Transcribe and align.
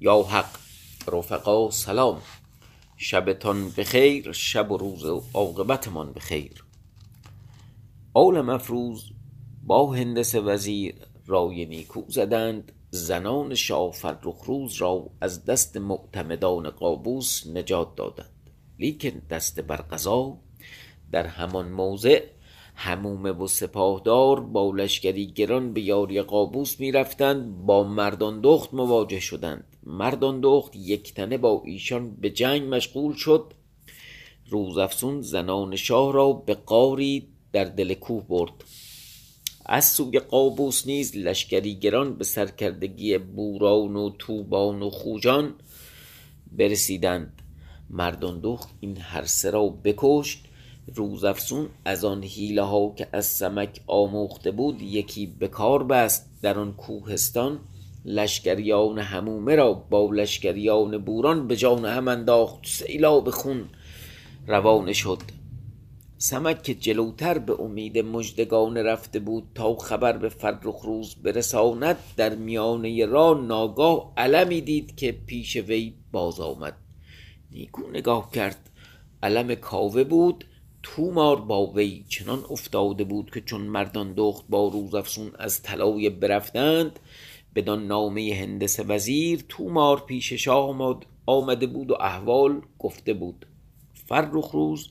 یا 0.00 0.22
حق 0.22 0.58
رفقا 1.12 1.70
سلام. 1.70 2.20
شبتان 2.96 3.70
بخیر 3.70 4.32
شب 4.32 4.70
و 4.70 4.76
روز 4.76 5.04
عاقبتمان 5.34 6.12
بخیر. 6.12 6.64
آل 8.14 8.40
مفروز 8.40 9.04
با 9.64 9.92
هندسه 9.92 10.40
وزیر 10.40 10.94
رای 11.26 11.66
نیکو 11.66 12.04
زدند. 12.08 12.72
زنان 12.90 13.54
شاه 13.54 13.92
فرخ 13.92 14.44
روز 14.46 14.74
را 14.74 15.10
از 15.20 15.44
دست 15.44 15.76
معتمدان 15.76 16.70
قابوس 16.70 17.46
نجات 17.46 17.96
دادند. 17.96 18.50
لیکن 18.78 19.22
دست 19.30 19.60
بر 19.60 19.76
قضا 19.76 20.38
در 21.12 21.26
همان 21.26 21.68
موضع 21.68 22.37
همومه 22.80 23.32
و 23.32 23.46
سپاهدار 23.46 24.40
با 24.40 24.70
لشکری 24.70 25.26
گران 25.26 25.72
به 25.72 25.80
یاری 25.80 26.22
قابوس 26.22 26.80
می 26.80 26.92
رفتند 26.92 27.66
با 27.66 27.84
مردان 27.84 28.40
دخت 28.40 28.74
مواجه 28.74 29.20
شدند. 29.20 29.64
مردان 29.82 30.40
دخت 30.40 30.76
یک 30.76 31.14
تنه 31.14 31.38
با 31.38 31.62
ایشان 31.64 32.10
به 32.14 32.30
جنگ 32.30 32.74
مشغول 32.74 33.14
شد. 33.14 33.52
روزافزون 34.48 35.22
زنان 35.22 35.76
شاه 35.76 36.12
را 36.12 36.32
به 36.32 36.54
قاری 36.54 37.28
در 37.52 37.64
دل 37.64 37.94
کوه 37.94 38.24
برد. 38.28 38.52
از 39.66 39.84
سوی 39.84 40.18
قابوس 40.18 40.86
نیز 40.86 41.16
لشکری 41.16 41.74
گران 41.74 42.14
به 42.14 42.24
سرکردگی 42.24 43.18
بوران 43.18 43.96
و 43.96 44.10
توبان 44.18 44.82
و 44.82 44.90
خوجان 44.90 45.54
برسیدند. 46.52 47.42
مردان 47.90 48.40
دخت 48.40 48.68
این 48.80 48.96
هر 48.96 49.24
سه 49.24 49.50
را 49.50 49.68
بکشت 49.68 50.47
روزافزون 50.94 51.68
از 51.84 52.04
آن 52.04 52.22
حیله 52.22 52.62
ها 52.62 52.94
که 52.96 53.08
از 53.12 53.26
سمک 53.26 53.80
آموخته 53.86 54.50
بود 54.50 54.82
یکی 54.82 55.26
به 55.26 55.48
کار 55.48 55.84
بست 55.84 56.30
در 56.42 56.58
آن 56.58 56.72
کوهستان 56.72 57.60
لشکریان 58.04 58.98
همومه 58.98 59.54
را 59.54 59.72
با 59.72 60.10
لشکریان 60.10 60.98
بوران 60.98 61.48
به 61.48 61.56
جان 61.56 61.84
هم 61.84 62.08
انداخت 62.08 62.66
سیلاب 62.66 63.30
خون 63.30 63.64
روانه 64.46 64.92
شد. 64.92 65.18
سمک 66.18 66.62
که 66.62 66.74
جلوتر 66.74 67.38
به 67.38 67.60
امید 67.60 67.98
مژدگان 67.98 68.76
رفته 68.76 69.18
بود 69.18 69.44
تا 69.54 69.76
خبر 69.76 70.18
به 70.18 70.28
فرخ 70.28 70.80
روز 70.84 71.14
برساند 71.14 71.96
در 72.16 72.34
میانه 72.34 73.06
راه 73.06 73.40
ناگاه 73.40 74.12
علمی 74.16 74.60
دید 74.60 74.96
که 74.96 75.12
پیش 75.12 75.56
وی 75.56 75.94
باز 76.12 76.40
آمد. 76.40 76.76
نیکو 77.50 77.82
نگاه 77.90 78.30
کرد. 78.30 78.70
علم 79.22 79.54
کاوه 79.54 80.04
بود. 80.04 80.44
تومار 80.82 81.40
با 81.40 81.66
وی 81.66 82.04
چنان 82.08 82.44
افتاده 82.50 83.04
بود 83.04 83.30
که 83.30 83.40
چون 83.40 83.60
مردان 83.60 84.12
دخت 84.12 84.44
با 84.48 84.68
روزافزون 84.68 85.32
از 85.38 85.62
طلایه 85.62 86.10
برفتند 86.10 87.00
بدان 87.54 87.86
نامه 87.86 88.34
هندسه 88.40 88.82
وزیر 88.82 89.44
تومار 89.48 90.00
پیش 90.00 90.32
شاه 90.32 90.98
آمده 91.26 91.66
بود 91.66 91.90
و 91.90 91.94
احوال 92.00 92.60
گفته 92.78 93.14
بود. 93.14 93.46
فرخ 93.94 94.50
روز 94.50 94.90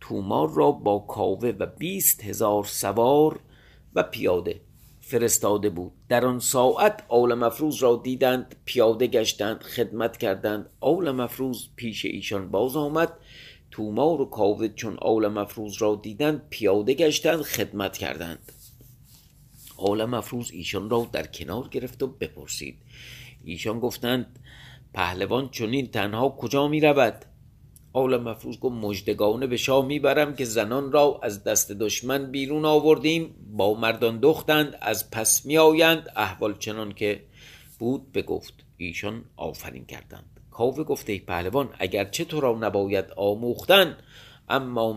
تومار 0.00 0.50
را 0.54 0.70
با 0.70 0.98
کاوه 0.98 1.48
و 1.58 1.66
بیست 1.66 2.24
هزار 2.24 2.64
سوار 2.64 3.40
و 3.94 4.02
پیاده 4.02 4.60
فرستاده 5.00 5.70
بود. 5.70 5.92
در 6.08 6.26
آن 6.26 6.38
ساعت 6.38 7.02
آل 7.08 7.34
مفروز 7.34 7.82
را 7.82 8.00
دیدند 8.04 8.56
پیاده 8.64 9.06
گشتند 9.06 9.62
خدمت 9.62 10.16
کردند. 10.16 10.70
آل 10.80 11.10
مفروز 11.10 11.68
پیش 11.76 12.04
ایشان 12.04 12.50
باز 12.50 12.76
آمد 12.76 13.12
تومار 13.74 14.20
و 14.20 14.24
کاوه 14.24 14.68
چون 14.68 14.96
آل 14.96 15.28
مفروز 15.28 15.82
را 15.82 16.00
دیدند 16.02 16.42
پیاده 16.50 16.94
گشتند 16.94 17.42
خدمت 17.42 17.96
کردند. 17.96 18.52
آل 19.76 20.04
مفروز 20.04 20.50
ایشان 20.50 20.90
را 20.90 21.08
در 21.12 21.26
کنار 21.26 21.68
گرفت 21.68 22.02
و 22.02 22.06
بپرسید. 22.06 22.78
ایشان 23.44 23.80
گفتند 23.80 24.38
پهلوان 24.92 25.48
چنین 25.48 25.86
تنها 25.86 26.28
کجا 26.28 26.68
می 26.68 26.80
رود؟ 26.80 27.24
آل 27.92 28.16
مفروز 28.16 28.60
گفت 28.60 28.74
مژدگانه 28.74 29.46
به 29.46 29.56
شاه 29.56 29.86
می‌برم 29.86 30.36
که 30.36 30.44
زنان 30.44 30.92
را 30.92 31.20
از 31.22 31.44
دست 31.44 31.72
دشمن 31.72 32.30
بیرون 32.30 32.64
آوردیم. 32.64 33.34
با 33.52 33.74
مردان 33.74 34.18
دختند 34.20 34.78
از 34.80 35.10
پس 35.10 35.46
میآیند 35.46 36.08
احوال 36.16 36.58
چنان 36.58 36.92
که 36.92 37.24
بود 37.78 38.12
بگفت. 38.12 38.54
ایشان 38.76 39.24
آفرین 39.36 39.86
کردند. 39.86 40.33
کاوه 40.54 40.84
گفته 40.84 41.12
ای 41.12 41.18
پهلوان 41.18 41.68
اگرچه 41.78 42.24
تو 42.24 42.40
را 42.40 42.58
نباید 42.60 43.04
آموختن 43.16 43.96
اما 44.48 44.92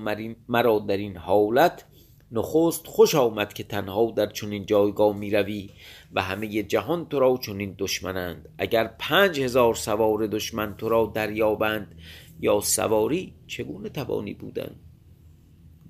مرا 0.49 0.79
در 0.79 0.97
این 0.97 1.17
حالت 1.17 1.85
نخست 2.31 2.87
خوش 2.87 3.15
آمد 3.15 3.53
که 3.53 3.63
تنها 3.63 4.13
در 4.15 4.25
چنین 4.25 4.65
جایگاه 4.65 5.17
می 5.17 5.31
روی 5.31 5.69
و 6.13 6.21
همه 6.21 6.63
جهان 6.63 7.05
تو 7.05 7.19
را 7.19 7.39
چنین 7.41 7.75
دشمنند. 7.77 8.49
اگر 8.57 8.95
پنج 8.99 9.39
هزار 9.39 9.75
سوار 9.75 10.27
دشمن 10.27 10.75
تو 10.77 10.89
را 10.89 11.11
دریابند 11.15 11.95
یا 12.39 12.59
سواری 12.59 13.33
چگونه 13.47 13.89
توانی 13.89 14.33
بودن؟ 14.33 14.75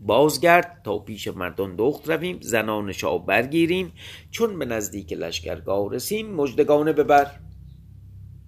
بازگرد 0.01 0.81
تا 0.83 0.99
پیش 0.99 1.27
مردان 1.27 1.75
دخت 1.75 2.09
رویم 2.09 2.37
زنان 2.41 2.91
شاه 2.91 3.25
برگیریم 3.25 3.93
چون 4.31 4.59
به 4.59 4.65
نزدیک 4.65 5.13
لشکرگاه 5.13 5.93
رسیم 5.93 6.35
مژدگانه 6.35 6.93
ببر 6.93 7.31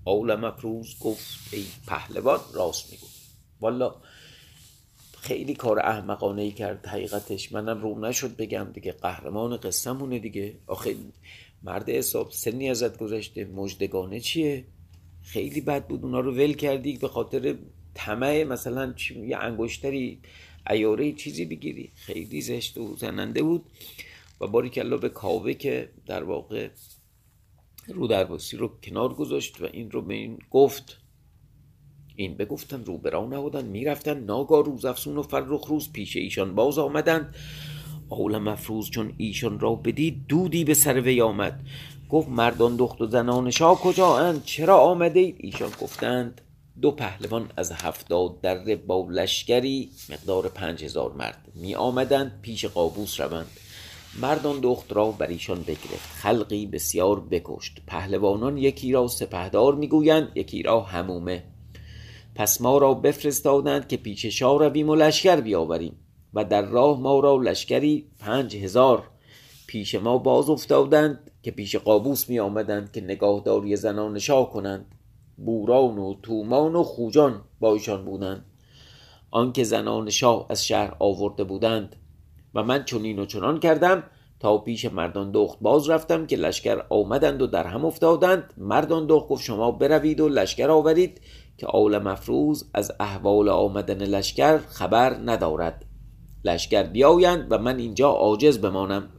آل 0.10 0.36
مفروز 0.36 0.96
گفت 1.00 1.54
ای 1.54 1.66
پهلوان 1.88 2.40
راست 2.54 2.92
میگو. 2.92 3.08
والا 3.62 3.96
خیلی 5.18 5.54
کار 5.54 5.80
احمقانه 5.80 6.42
ای 6.42 6.52
کرد 6.52 6.86
حقیقتش. 6.86 7.52
منم 7.52 7.82
رو 7.82 8.00
نشد 8.00 8.36
بگم 8.36 8.68
دیگه 8.74 8.92
قهرمان 8.92 9.58
قصهمونه 9.58 10.20
دیگه. 10.20 10.56
آخه 10.68 10.96
مرد 11.64 11.90
حساب 11.90 12.32
سنی 12.32 12.70
ازت 12.70 12.98
گذشته 12.98 13.46
مجدگانه 13.46 14.20
چیه؟ 14.20 14.66
خیلی 15.24 15.62
بد 15.62 15.88
بود 15.88 16.04
اونا 16.04 16.20
رو 16.20 16.32
ول 16.32 16.54
کردی 16.54 16.98
به 16.98 17.08
خاطر 17.08 17.56
طمع 17.94 18.44
مثلا 18.44 18.94
یه 19.28 19.38
انگشتری 19.38 20.20
ایاره 20.70 21.14
چیزی 21.14 21.46
بگیری. 21.46 21.92
خیلی 21.96 22.42
زشت 22.42 22.78
و 22.78 22.96
زننده 22.96 23.44
بود. 23.44 23.66
و 24.42 24.48
باری 24.48 24.70
کلا 24.70 24.98
به 24.98 25.10
کاوه 25.10 25.54
که 25.54 25.90
در 26.06 26.24
واقع 26.24 26.70
رو 27.94 28.08
درباسی 28.08 28.58
رو 28.58 28.72
کنار 28.84 29.14
گذاشت 29.14 29.62
و 29.62 29.68
این 29.74 29.92
رو 29.92 30.02
به 30.02 30.14
این 30.14 30.40
گفت. 30.52 30.98
این 32.16 32.38
بگفتن 32.38 32.86
رو 32.86 32.98
برا 32.98 33.26
نبودن 33.26 33.66
می‌رفتن 33.66 34.20
ناگاه 34.24 34.66
روز 34.66 34.86
افسون 34.86 35.18
و 35.18 35.22
فرخ 35.22 35.66
روز 35.66 35.92
پیش 35.92 36.16
ایشان 36.16 36.56
باز 36.56 36.78
آمدند. 36.78 37.36
آول 38.10 38.38
مفروز 38.38 38.90
چون 38.90 39.14
ایشان 39.18 39.60
را 39.60 39.76
بدید 39.76 40.28
دودی 40.28 40.64
به 40.64 40.74
سر 40.74 41.02
وی 41.02 41.22
آمد. 41.22 41.60
گفت 42.10 42.30
مردان 42.30 42.76
دخت 42.76 43.02
و 43.02 43.08
زنان 43.08 43.52
شاه 43.52 43.82
کجا 43.82 44.18
اند 44.18 44.44
چرا 44.44 44.78
آمده؟ 44.78 45.20
اید 45.20 45.36
ایشان 45.40 45.70
گفتند 45.82 46.42
دو 46.82 46.92
پهلوان 46.92 47.50
از 47.58 47.72
هفتاد 47.72 48.42
دره 48.42 48.76
با 48.76 49.08
لشکری 49.10 49.90
مقدار 50.10 50.48
پنج 50.50 50.84
هزار 50.84 51.14
مرد 51.14 51.48
می 51.56 51.76
آمدند 51.76 52.40
پیش 52.42 52.66
قابوس 52.66 53.20
روند. 53.20 53.48
مردان 54.18 54.60
دخت 54.60 54.94
را 54.94 55.12
بر 55.12 55.28
ایشان 55.28 55.62
بگرفت. 55.62 56.10
خلقی 56.14 56.66
بسیار 56.66 57.20
بکشت. 57.20 57.82
پهلوانان 57.88 58.58
یکی 58.58 58.92
را 58.92 59.08
سپهدار 59.08 59.76
می‌گویند 59.76 60.32
یکی 60.36 60.64
را 60.64 60.82
همومه. 60.82 61.44
پس 62.36 62.62
ما 62.62 62.78
را 62.78 62.94
بفرستادند 62.94 63.88
که 63.88 63.98
پیش 63.98 64.26
شاه 64.26 64.60
رویم 64.60 64.90
و 64.90 64.96
لشکر 64.96 65.36
بیاوریم. 65.36 65.96
و 66.34 66.46
در 66.46 66.62
راه 66.62 67.00
ما 67.00 67.20
را 67.20 67.38
لشکری 67.38 68.06
پنج 68.20 68.56
هزار. 68.56 69.04
پیش 69.68 69.96
ما 69.96 70.18
باز 70.18 70.50
افتادند 70.50 71.32
که 71.44 71.52
پیش 71.52 71.76
قابوس 71.76 72.30
می 72.30 72.40
آمدند 72.40 72.92
که 72.92 73.02
نگاهداری 73.02 73.76
زنان 73.76 74.20
شاه 74.20 74.50
کنند. 74.52 74.86
بوران 75.38 75.98
و 75.98 76.14
تومان 76.24 76.76
و 76.76 76.84
خوجان 76.84 77.42
با 77.60 77.74
ایشان 77.74 78.06
بودند. 78.06 78.46
آنکه 79.32 79.64
زنان 79.64 80.10
شاه 80.10 80.46
از 80.50 80.66
شهر 80.66 80.96
آورده 81.00 81.44
بودند 81.44 81.96
و 82.56 82.64
من 82.64 82.86
چنین 82.86 83.20
و 83.20 83.26
چنان 83.26 83.60
کردم 83.60 84.04
تا 84.40 84.58
پیش 84.58 84.86
مردان 84.86 85.32
دخت 85.32 85.58
باز 85.62 85.90
رفتم 85.90 86.26
که 86.26 86.36
لشکر 86.36 86.86
آمدند 86.90 87.42
و 87.42 87.48
در 87.48 87.68
هم 87.68 87.86
افتادند. 87.86 88.54
مردان 88.58 89.08
دخت 89.08 89.28
گفت 89.28 89.44
شما 89.44 89.72
بروید 89.72 90.20
و 90.20 90.30
لشکر 90.30 90.70
آورید 90.70 91.22
که 91.58 91.68
آل 91.68 91.98
مفروز 91.98 92.70
از 92.74 92.92
احوال 93.00 93.50
آمدن 93.50 94.04
لشکر 94.04 94.58
خبر 94.58 95.18
ندارد. 95.26 95.86
لشکر 96.46 96.84
بیایند 96.84 97.48
و 97.52 97.58
من 97.58 97.78
اینجا 97.78 98.10
عاجز 98.10 98.58
بمانم. 98.58 99.10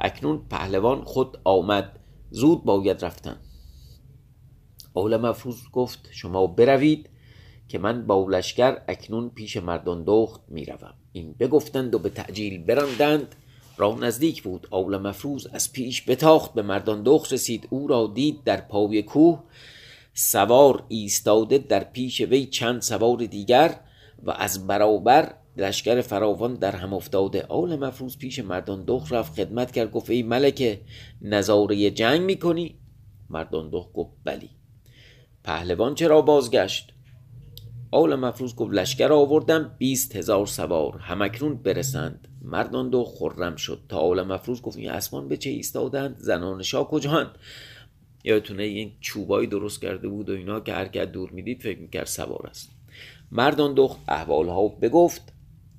اکنون 0.00 0.46
پهلوان 0.50 1.04
خود 1.04 1.38
آمد. 1.44 1.98
زود 2.30 2.64
باید 2.64 3.04
رفتن. 3.04 3.36
آل 4.94 5.16
مفروز 5.16 5.62
گفت 5.72 6.08
شما 6.12 6.46
بروید 6.46 7.10
که 7.68 7.78
من 7.78 8.06
با 8.06 8.26
لشکر 8.30 8.78
اکنون 8.88 9.30
پیش 9.30 9.56
مردان 9.56 10.04
دخت 10.06 10.40
می‌روم. 10.48 10.94
این 11.12 11.34
بگفتند 11.40 11.94
و 11.94 11.98
به 11.98 12.08
تعجیل 12.08 12.62
براندند. 12.62 13.34
راه 13.76 14.00
نزدیک 14.00 14.42
بود 14.42 14.66
آل 14.70 14.96
مفروز 14.96 15.46
از 15.46 15.72
پیش 15.72 16.10
بتاخت 16.10 16.54
به 16.54 16.62
مردان 16.62 17.02
دخت 17.02 17.32
رسید. 17.32 17.68
او 17.70 17.86
را 17.86 18.10
دید 18.14 18.44
در 18.44 18.60
پای 18.60 19.02
کوه 19.02 19.42
سوار 20.14 20.84
ایستاده 20.88 21.58
در 21.58 21.84
پیش 21.84 22.20
وی 22.20 22.46
چند 22.46 22.82
سوار 22.82 23.16
دیگر 23.16 23.80
و 24.22 24.30
از 24.30 24.66
برابر 24.66 25.34
لشکر 25.56 26.00
فراوان 26.00 26.54
در 26.54 26.76
هم 26.76 26.94
افتاده. 26.94 27.42
آل 27.42 27.76
مفروز 27.76 28.18
پیش 28.18 28.38
مردان 28.38 28.84
دخت 28.84 29.12
رفت 29.12 29.34
خدمت 29.34 29.70
کرد 29.70 29.90
گفت 29.90 30.10
ای 30.10 30.22
ملکه 30.22 30.80
نظاره 31.22 31.90
جنگ 31.90 32.20
می‌کنی؟ 32.20 32.78
مردان 33.30 33.70
دخت 33.70 33.92
گفت 33.92 34.10
بلی 34.24 34.50
پهلوان 35.44 35.94
چرا 35.94 36.22
بازگشت؟ 36.22 36.92
آل 37.94 38.14
مفروض 38.14 38.54
گفت 38.54 38.72
لشکر 38.72 39.12
آوردم 39.12 39.74
بیست 39.78 40.16
هزار 40.16 40.46
سوار. 40.46 40.98
همکنون 40.98 41.54
برسند. 41.54 42.28
مردان 42.42 42.90
دو 42.90 43.04
خرم 43.04 43.56
شد. 43.56 43.80
تا 43.88 43.98
آل 43.98 44.22
مفروض 44.22 44.62
گفت 44.62 44.76
این 44.76 44.90
اسمان 44.90 45.28
به 45.28 45.36
چه 45.36 45.50
ایستادند؟ 45.50 46.16
زنان 46.18 46.62
شاه 46.62 46.88
کجاند؟ 46.88 47.30
یادتونه 48.24 48.62
این 48.62 48.92
چوبایی 49.00 49.46
درست 49.46 49.82
کرده 49.82 50.08
بود 50.08 50.30
و 50.30 50.32
اینا 50.32 50.60
که 50.60 50.72
هر 50.72 50.84
دور 51.04 51.30
می‌دید 51.30 51.62
فکر 51.62 51.78
می‌کرد 51.78 52.06
سوار 52.06 52.46
است. 52.50 52.70
مردان 53.32 53.74
دخت 53.74 53.96
احوالها 54.08 54.68
بگفت. 54.68 55.32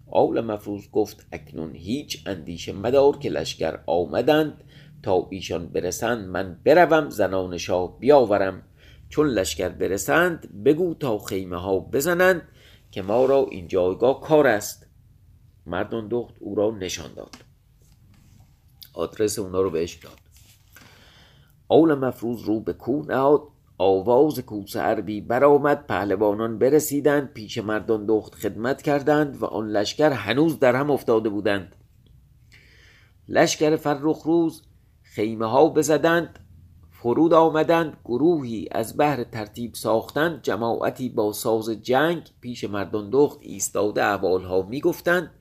آول 0.08 0.42
مفروض 0.42 0.90
گفت 0.92 1.28
اکنون 1.32 1.76
هیچ 1.76 2.24
اندیشه 2.26 2.74
مدار 2.74 3.18
که 3.18 3.30
لشکر 3.30 3.80
آمدند. 3.86 4.64
تا 5.04 5.28
ایشان 5.32 5.68
برسند 5.68 6.28
من 6.28 6.60
بروم 6.66 7.10
زنان 7.10 7.58
شاه 7.58 8.00
بیاورم. 8.00 8.64
چون 9.14 9.28
لشکر 9.28 9.70
برسند 9.70 10.64
بگو 10.64 10.94
تا 10.94 11.18
خیمه 11.18 11.58
ها 11.58 11.80
بزنند 11.80 12.42
که 12.92 13.02
ما 13.02 13.26
را 13.26 13.48
این 13.52 13.68
جایگاه 13.68 14.22
کار 14.22 14.48
است. 14.48 14.88
مردان 15.66 16.08
دخت 16.08 16.36
او 16.40 16.56
را 16.56 16.72
نشان 16.72 17.14
داد. 17.14 17.36
آدرس 18.94 19.40
اونا 19.40 19.62
رو 19.62 19.70
بهش 19.70 19.96
داد. 19.96 20.20
اول 21.68 21.94
مفروض 21.94 22.44
رو 22.44 22.60
به 22.60 22.74
کوه 22.74 23.08
نهاد. 23.08 23.42
آواز 23.78 24.40
کوس 24.40 24.76
عربی 24.76 25.22
برآمد. 25.22 25.88
پهلوانان 25.88 26.58
برسیدند. 26.58 27.34
پیش 27.34 27.58
مردان 27.58 28.06
دخت 28.06 28.36
خدمت 28.36 28.82
کردند 28.82 29.42
و 29.42 29.46
آن 29.46 29.70
لشکر 29.70 30.12
هنوز 30.12 30.60
در 30.60 30.76
هم 30.76 30.92
افتاده 30.92 31.30
بودند. 31.30 31.76
لشکر 33.28 33.76
فرخ 33.76 34.22
روز 34.24 34.64
خیمه 35.02 35.46
ها 35.46 35.70
بزدند. 35.70 36.43
فرود 37.04 37.34
آمدند 37.34 37.98
گروهی 38.06 38.68
از 38.72 38.98
بهر 38.98 39.24
ترتیب 39.24 39.74
ساختند 39.74 40.42
جماعتی 40.42 41.10
با 41.10 41.34
ساز 41.34 41.70
جنگ 41.70 42.30
پیش 42.42 42.64
مردان 42.64 43.10
دخت 43.10 43.38
ایستاده 43.42 44.04
احوالها 44.04 44.62
می‌گفتند. 44.62 45.32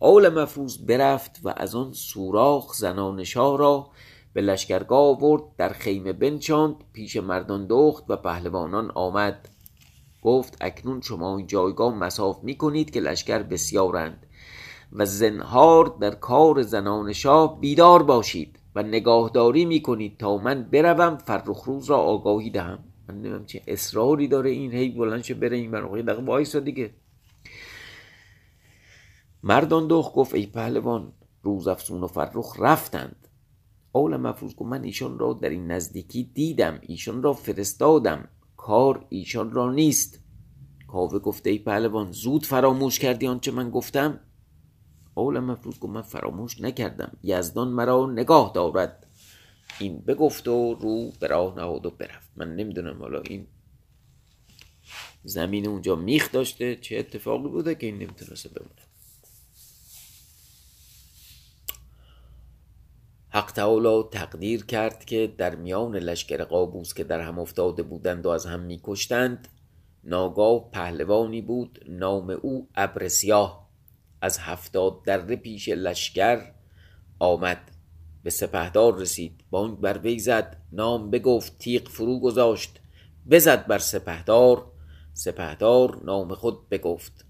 آل 0.00 0.28
مفروض 0.28 0.78
برفت 0.78 1.40
و 1.44 1.54
از 1.56 1.74
آن 1.74 1.92
سوراخ 1.92 2.74
زنان 2.74 3.24
شاه 3.24 3.58
را 3.58 3.90
به 4.32 4.40
لشکرگاه 4.40 4.98
آورد 4.98 5.42
در 5.58 5.68
خیمه 5.68 6.12
بنشاند 6.12 6.76
پیش 6.92 7.16
مردان 7.16 7.66
دخت 7.66 8.04
و 8.08 8.16
پهلوانان 8.16 8.90
آمد. 8.94 9.48
گفت 10.22 10.56
اکنون 10.60 11.00
شما 11.00 11.36
این 11.36 11.46
جایگاه 11.46 11.94
مساف 11.94 12.44
می 12.44 12.56
کنید 12.56 12.90
که 12.90 13.00
لشکر 13.00 13.42
بسیارند 13.42 14.26
و 14.92 15.04
زنهار 15.04 15.96
در 16.00 16.14
کار 16.14 16.62
زنان 16.62 17.12
شاه 17.12 17.60
بیدار 17.60 18.02
باشید. 18.02 18.63
و 18.74 18.82
نگاهداری 18.82 19.64
می 19.64 19.82
کنید 19.82 20.18
تا 20.18 20.36
من 20.36 20.62
بروم 20.62 21.16
فرخروز 21.16 21.90
را 21.90 21.96
آگاهی 21.96 22.50
دهم. 22.50 22.84
من 23.08 23.22
نمیم 23.22 23.44
چه 23.44 23.62
اصراری 23.66 24.28
داره 24.28 24.50
این 24.50 24.72
هی 24.72 24.88
بلنشه 24.88 25.34
بره 25.34 25.56
این 25.56 25.70
برای 25.70 26.02
دقیقه 26.02 26.22
وایسا 26.22 26.60
دیگه. 26.60 26.94
مردان 29.42 29.86
دخت 29.88 30.12
گفت 30.12 30.34
ای 30.34 30.46
پهلوان 30.46 31.12
روز 31.42 31.68
افسون 31.68 32.02
و 32.02 32.06
فرخ 32.06 32.56
رفتند. 32.58 33.28
اول 33.92 34.16
مفروض 34.16 34.54
گفت 34.54 34.70
من 34.70 34.84
ایشان 34.84 35.18
را 35.18 35.32
در 35.32 35.48
این 35.48 35.70
نزدیکی 35.70 36.30
دیدم 36.34 36.78
ایشان 36.82 37.22
را 37.22 37.32
فرستادم. 37.32 38.28
کار 38.56 39.06
ایشان 39.08 39.52
را 39.52 39.72
نیست. 39.72 40.20
کاوه 40.88 41.18
گفته 41.18 41.50
ای 41.50 41.58
پهلوان 41.58 42.12
زود 42.12 42.46
فراموش 42.46 42.98
کردی 42.98 43.26
آنچه 43.26 43.50
من 43.50 43.70
گفتم؟ 43.70 44.20
اول 45.14 45.38
مفروض 45.38 45.78
گفت 45.78 45.92
من 45.92 46.02
فراموش 46.02 46.60
نکردم. 46.60 47.12
یزدان 47.22 47.68
مرا 47.68 48.06
نگاه 48.06 48.52
دارد. 48.54 49.06
این 49.78 49.98
بگفت 49.98 50.48
و 50.48 50.74
رو 50.74 51.12
به 51.20 51.26
راه 51.26 51.56
نهاد 51.56 51.86
و 51.86 51.90
برفت. 51.90 52.30
من 52.36 52.56
نمی‌دونم 52.56 52.98
حالا 52.98 53.20
این 53.20 53.46
زمین 55.24 55.68
اونجا 55.68 55.96
میخ 55.96 56.32
داشته 56.32 56.76
چه 56.76 56.98
اتفاقی 56.98 57.48
بوده 57.48 57.74
که 57.74 57.86
این 57.86 57.98
نمی‌تونسته 57.98 58.48
بمونه. 58.48 58.70
حق 63.28 63.52
تعالی 63.52 64.04
تقدیر 64.10 64.64
کرد 64.64 65.04
که 65.04 65.34
در 65.38 65.54
میان 65.54 65.96
لشکر 65.96 66.44
قابوس 66.44 66.94
که 66.94 67.04
در 67.04 67.20
هم 67.20 67.38
افتاده 67.38 67.82
بودند 67.82 68.26
و 68.26 68.28
از 68.28 68.46
هم 68.46 68.60
میکشتند 68.60 69.48
ناگاه 70.04 70.70
پهلوانی 70.70 71.42
بود. 71.42 71.84
نام 71.88 72.30
او 72.30 72.68
ابرسیاه 72.74 73.63
از 74.24 74.38
هفتاد 74.38 75.02
دره 75.04 75.36
پیش 75.36 75.68
لشکر 75.68 76.52
آمد. 77.18 77.70
به 78.22 78.30
سپهدار 78.30 78.98
رسید. 78.98 79.40
بانگ 79.50 79.80
بر 79.80 79.98
وی 79.98 80.18
زد. 80.18 80.56
نام 80.72 81.10
بگفت. 81.10 81.58
تیغ 81.58 81.88
فرو 81.88 82.20
گذاشت. 82.20 82.80
بزد 83.30 83.66
بر 83.66 83.78
سپهدار. 83.78 84.66
سپهدار 85.12 86.00
نام 86.04 86.34
خود 86.34 86.68
بگفت. 86.68 87.24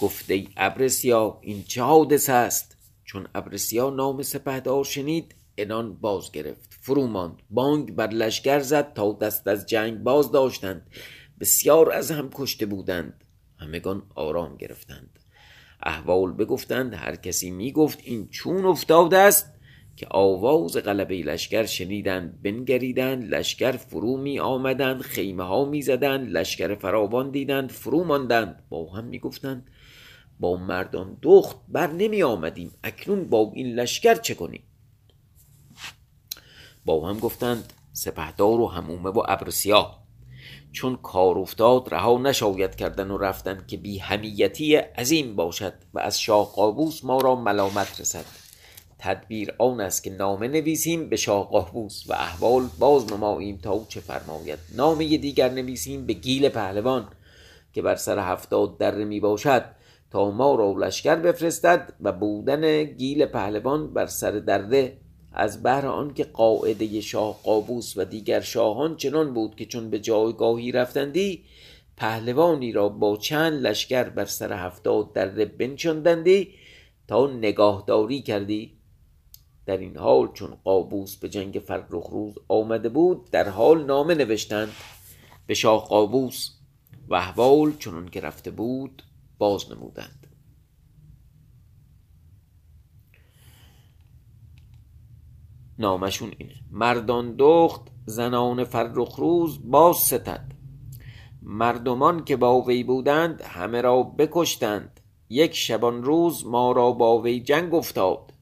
گفته 0.00 0.34
ای 0.34 0.48
ابرسیا 0.56 1.38
این 1.42 1.62
چه 1.64 1.82
حادث 1.82 2.30
است؟ 2.30 2.76
چون 3.04 3.28
ابرسیا 3.34 3.90
نام 3.90 4.22
سپهدار 4.22 4.84
شنید 4.84 5.34
انان 5.58 5.94
باز 5.94 6.32
گرفت 6.32 6.74
فرو 6.80 7.06
ماند. 7.06 7.42
بانگ 7.50 7.94
بر 7.94 8.08
لشکر 8.08 8.60
زد 8.60 8.92
تا 8.92 9.12
دست 9.12 9.48
از 9.48 9.66
جنگ 9.66 10.02
باز 10.02 10.32
داشتند 10.32 10.90
بسیار 11.40 11.92
از 11.92 12.10
هم 12.10 12.30
کشته 12.34 12.66
بودند. 12.66 13.24
همگان 13.58 14.02
آرام 14.14 14.56
گرفتند. 14.56 15.18
احوال 15.82 16.32
بگفتند 16.32 16.94
هر 16.94 17.16
کسی 17.16 17.50
می‌گفت 17.50 17.98
این 18.02 18.28
چون 18.28 18.64
افتاده 18.64 19.16
است 19.18 19.54
که 19.96 20.06
آواز 20.10 20.76
غلبه 20.76 21.22
لشکر 21.22 21.66
شنیدند 21.66 22.42
بنگریدند 22.42 23.34
لشکر 23.34 23.72
فرو 23.72 24.16
می 24.16 24.38
آمدند 24.38 25.00
خیمه 25.00 25.44
ها 25.44 25.64
می 25.64 25.82
زدند 25.82 26.30
لشکر 26.30 26.74
فراوان 26.74 27.30
دیدند 27.30 27.70
فرو 27.70 28.04
ماندند. 28.04 28.62
با 28.68 28.92
هم 28.92 29.04
می 29.04 29.18
گفتند 29.18 29.70
با 30.40 30.56
مردان 30.56 31.18
دخت 31.22 31.56
بر 31.68 31.92
نمی 31.92 32.22
آمدیم 32.22 32.72
اکنون 32.84 33.28
با 33.28 33.52
این 33.54 33.74
لشکر 33.74 34.14
چه 34.14 34.34
کنیم؟ 34.34 34.62
با 36.84 37.08
هم 37.08 37.18
گفتند 37.18 37.72
سپهدار 37.92 38.60
و 38.60 38.66
همومه 38.66 39.10
و 39.10 39.22
ابرسیا 39.28 40.07
چون 40.72 40.96
کار 40.96 41.38
افتاد 41.38 41.94
رها 41.94 42.18
نشاید 42.18 42.76
کردن 42.76 43.10
و 43.10 43.18
رفتن 43.18 43.64
که 43.66 43.76
بی 43.76 43.98
همیتی 43.98 44.76
عظیم 44.76 45.36
باشد 45.36 45.72
و 45.94 45.98
از 45.98 46.20
شاه 46.20 46.52
قابوس 46.52 47.04
ما 47.04 47.20
را 47.20 47.34
ملامت 47.34 48.00
رسد. 48.00 48.24
تدبیر 48.98 49.54
آن 49.58 49.80
است 49.80 50.04
که 50.04 50.10
نامه 50.10 50.48
نویسیم 50.48 51.08
به 51.08 51.16
شاه 51.16 51.50
قابوس 51.50 52.04
و 52.08 52.12
احوال 52.12 52.68
باز 52.78 53.12
نماییم 53.12 53.56
تا 53.56 53.84
چه 53.88 54.00
فرماید. 54.00 54.58
نامه 54.76 55.16
دیگر 55.16 55.48
نویسیم 55.48 56.06
به 56.06 56.12
گیل 56.12 56.48
پهلوان 56.48 57.08
که 57.72 57.82
بر 57.82 57.96
سر 57.96 58.18
هفتاد 58.18 58.78
دره 58.78 59.04
می 59.04 59.20
باشد 59.20 59.64
تا 60.10 60.30
ما 60.30 60.54
را 60.54 60.72
لشکر 60.72 61.16
بفرستد 61.16 61.92
و 62.00 62.12
بودن 62.12 62.84
گیل 62.84 63.26
پهلوان 63.26 63.92
بر 63.94 64.06
سر 64.06 64.30
درده 64.30 64.98
از 65.32 65.62
بهر 65.62 65.86
آنکه 65.86 66.24
قاعده 66.24 67.00
شاه 67.00 67.40
قابوس 67.42 67.96
و 67.96 68.04
دیگر 68.04 68.40
شاهان 68.40 68.96
چنان 68.96 69.34
بود 69.34 69.56
که 69.56 69.66
چون 69.66 69.90
به 69.90 69.98
جایگاهی 69.98 70.72
رفتندی 70.72 71.44
پهلوانی 71.96 72.72
را 72.72 72.88
با 72.88 73.16
چند 73.16 73.52
لشکر 73.52 74.04
بر 74.08 74.24
سر 74.24 74.52
هفتاد 74.52 75.12
دره 75.12 75.44
بنشاندندی 75.44 76.54
تا 77.08 77.26
نگاهداری 77.26 78.22
کردی. 78.22 78.78
در 79.66 79.76
این 79.76 79.96
حال 79.96 80.32
چون 80.32 80.56
قابوس 80.64 81.16
به 81.16 81.28
جنگ 81.28 81.62
فرخ 81.66 82.06
روز 82.06 82.34
آمده 82.48 82.88
بود 82.88 83.30
در 83.30 83.48
حال 83.48 83.84
نامه 83.84 84.14
نوشتند. 84.14 84.72
به 85.46 85.54
شاه 85.54 85.88
قابوس 85.88 86.50
و 87.08 87.14
احوال 87.14 87.72
چنان 87.78 88.08
که 88.08 88.20
رفته 88.20 88.50
بود 88.50 89.02
باز 89.38 89.72
نمودند. 89.72 90.17
نامشون 95.78 96.32
اینه 96.38 96.54
مردان 96.70 97.34
دخت 97.38 97.80
زنان 98.06 98.64
فرخ 98.64 99.16
روز 99.16 99.58
باز 99.64 99.96
ستد. 99.96 100.52
مردمان 101.42 102.24
که 102.24 102.36
با 102.36 102.60
وی 102.60 102.84
بودند 102.84 103.42
همه 103.42 103.80
را 103.80 104.02
بکشتند. 104.02 105.00
یک 105.28 105.54
شبان 105.54 106.02
روز 106.02 106.46
ما 106.46 106.72
را 106.72 106.92
با 106.92 107.18
وی 107.18 107.40
جنگ 107.40 107.74
افتاد. 107.74 108.32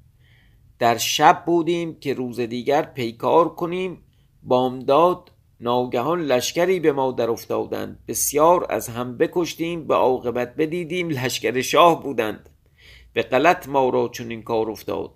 در 0.79 0.97
شب 0.97 1.43
بودیم 1.47 1.95
که 2.01 2.15
روز 2.15 2.41
دیگر 2.41 2.83
پیکار 2.83 3.55
کنیم. 3.55 4.03
بامداد 4.43 5.33
ناگهان 5.61 6.21
لشکری 6.21 6.81
به 6.81 6.93
ما 6.93 7.13
در 7.13 7.31
افتادند. 7.31 7.99
بسیار 8.09 8.67
از 8.71 8.89
هم 8.89 9.17
بکشتیم 9.19 9.87
به 9.87 9.95
عاقبت 9.95 10.57
بدیدیم 10.57 11.09
لشکر 11.09 11.61
شاه 11.61 12.03
بودند. 12.03 12.49
به 13.13 13.23
غلط 13.23 13.69
ما 13.69 13.89
را 13.89 14.09
چنین 14.09 14.43
کار 14.43 14.71
افتاد. 14.71 15.11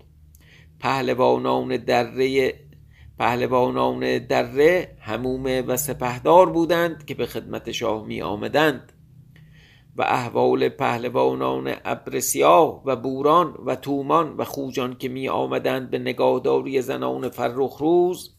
پهلوانان 0.81 1.77
دره 1.77 2.55
پهلوانان 3.19 4.19
دره 4.19 4.97
همومه 5.01 5.63
و 5.63 5.77
سپهدار 5.77 6.51
بودند 6.51 7.07
که 7.07 7.15
به 7.15 7.27
خدمت 7.27 7.73
شاه 7.73 8.07
می 8.07 8.23
آمدند 8.23 8.93
و 9.97 10.03
احوال 10.03 10.69
پهلوانان 10.69 11.75
ابرسیاه 11.85 12.83
و 12.85 12.97
بوران 12.97 13.55
و 13.67 13.77
تومان 13.77 14.37
و 14.37 14.45
خوجان 14.45 14.97
که 14.99 15.09
می 15.09 15.29
آمدند 15.29 15.91
به 15.91 15.99
نگاهداری 15.99 16.83
زنان 16.83 17.29
فرخ 17.29 17.77
روز 17.77 18.37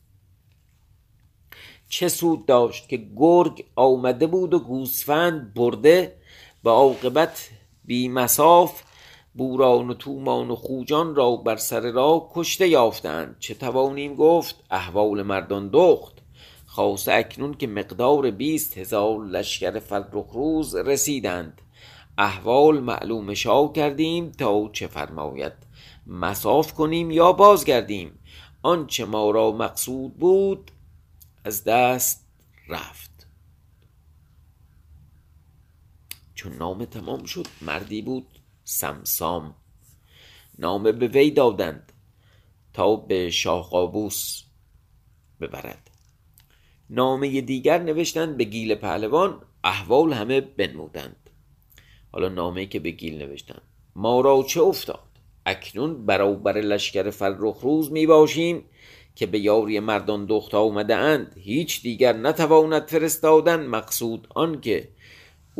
چه 1.89 2.07
سود 2.07 2.45
داشت 2.45 2.89
که 2.89 3.07
گرگ 3.15 3.65
آمده 3.75 4.27
بود 4.27 4.53
و 4.53 4.59
گوسفند 4.59 5.53
برده 5.53 6.15
به 6.63 6.69
عاقبت 6.69 7.49
بی 7.85 8.07
مساف 8.07 8.83
بوران 9.33 9.89
و 9.89 9.93
تومان 9.93 10.49
و 10.49 10.55
خوجان 10.55 11.15
را 11.15 11.35
بر 11.35 11.55
سر 11.55 11.91
راه 11.91 12.29
کشته 12.33 12.67
یافتند. 12.67 13.35
چه 13.39 13.53
توانیم 13.53 14.15
گفت؟ 14.15 14.63
احوال 14.71 15.21
مردان 15.21 15.69
دخت. 15.73 16.21
خاصه 16.65 17.13
اکنون 17.13 17.53
که 17.53 17.67
مقدار 17.67 18.31
بیست 18.31 18.77
هزار 18.77 19.25
لشکر 19.25 19.79
فرخ 19.79 20.25
روز 20.33 20.75
رسیدند. 20.75 21.61
احوال 22.17 22.79
معلوم 22.79 23.33
شاه 23.33 23.73
کردیم 23.73 24.31
تا 24.31 24.69
چه 24.73 24.87
فرماید. 24.87 25.53
مساف 26.07 26.73
کنیم 26.73 27.11
یا 27.11 27.31
بازگردیم؟ 27.31 28.19
آنچه 28.61 29.05
ما 29.05 29.31
را 29.31 29.51
مقصود 29.51 30.17
بود 30.17 30.71
از 31.43 31.63
دست 31.63 32.27
رفت. 32.67 33.27
چون 36.35 36.53
نامه 36.53 36.85
تمام 36.85 37.23
شد 37.23 37.47
مردی 37.61 38.01
بود. 38.01 38.40
سمسام. 38.63 39.55
نامه 40.59 40.91
به 40.91 41.07
وی 41.07 41.31
دادند 41.31 41.91
تا 42.73 42.95
به 42.95 43.29
شاه 43.29 43.69
قابوس 43.69 44.43
ببرد. 45.41 45.89
نامه 46.89 47.41
دیگر 47.41 47.83
نوشتند 47.83 48.37
به 48.37 48.43
گیل 48.43 48.75
پهلوان 48.75 49.41
احوال 49.63 50.13
همه 50.13 50.41
بنمودند. 50.41 51.29
حالا 52.11 52.29
نامه 52.29 52.65
که 52.65 52.79
به 52.79 52.91
گیل 52.91 53.17
نوشتند 53.17 53.61
ما 53.95 54.21
را 54.21 54.43
چه 54.43 54.61
افتاد؟ 54.61 54.99
اکنون 55.45 56.05
برابر 56.05 56.53
لشکر 56.53 57.09
فرخ 57.09 57.59
روز 57.61 57.91
می 57.91 58.05
باشیم 58.05 58.63
که 59.15 59.25
به 59.25 59.39
یاری 59.39 59.79
مردان 59.79 60.25
دخت 60.25 60.55
آمده 60.55 60.95
اند. 60.95 61.35
هیچ 61.37 61.81
دیگر 61.81 62.13
نتواند 62.13 62.87
فرستادن 62.87 63.65
مقصود 63.65 64.27
آنکه 64.35 64.89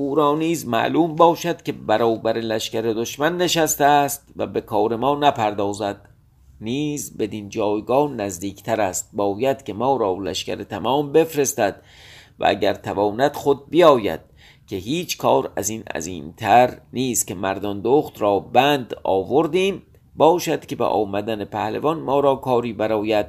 او 0.01 0.15
را 0.15 0.35
نیز 0.35 0.67
معلوم 0.67 1.15
باشد 1.15 1.61
که 1.61 1.71
برابر 1.71 2.37
لشکر 2.37 2.81
دشمن 2.81 3.37
نشسته 3.37 3.85
است 3.85 4.33
و 4.35 4.47
به 4.47 4.61
کار 4.61 4.95
ما 4.95 5.15
نپردازد. 5.15 6.09
نیز 6.61 7.17
بدین 7.17 7.49
جایگاه 7.49 8.11
نزدیکتر 8.11 8.81
است. 8.81 9.09
باید 9.13 9.63
که 9.63 9.73
ما 9.73 9.97
را 9.97 10.17
لشکر 10.23 10.63
تمام 10.63 11.11
بفرستد 11.11 11.81
و 12.39 12.45
اگر 12.47 12.73
تواند 12.73 13.33
خود 13.33 13.69
بیاید 13.69 14.19
که 14.67 14.75
هیچ 14.75 15.17
کار 15.17 15.51
از 15.55 15.69
این 15.69 15.83
عظیمتر 15.83 16.77
نیست 16.93 17.27
که 17.27 17.35
مردان 17.35 17.81
دخت 17.81 18.21
را 18.21 18.39
بند 18.39 18.93
آوردیم 19.03 19.81
باشد 20.15 20.65
که 20.65 20.75
به 20.75 20.85
آمدن 20.85 21.45
پهلوان 21.45 21.99
ما 21.99 22.19
را 22.19 22.35
کاری 22.35 22.73
براید 22.73 23.27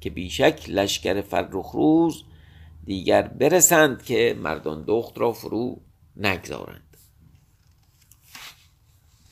که 0.00 0.10
بیشک 0.10 0.64
لشکر 0.68 1.20
فرخ 1.20 1.70
روز 1.70 2.24
دیگر 2.84 3.22
برسند 3.22 4.02
که 4.02 4.36
مردان 4.38 4.84
دخت 4.88 5.18
را 5.18 5.32
فرو 5.32 5.80
نگذارند. 6.16 6.96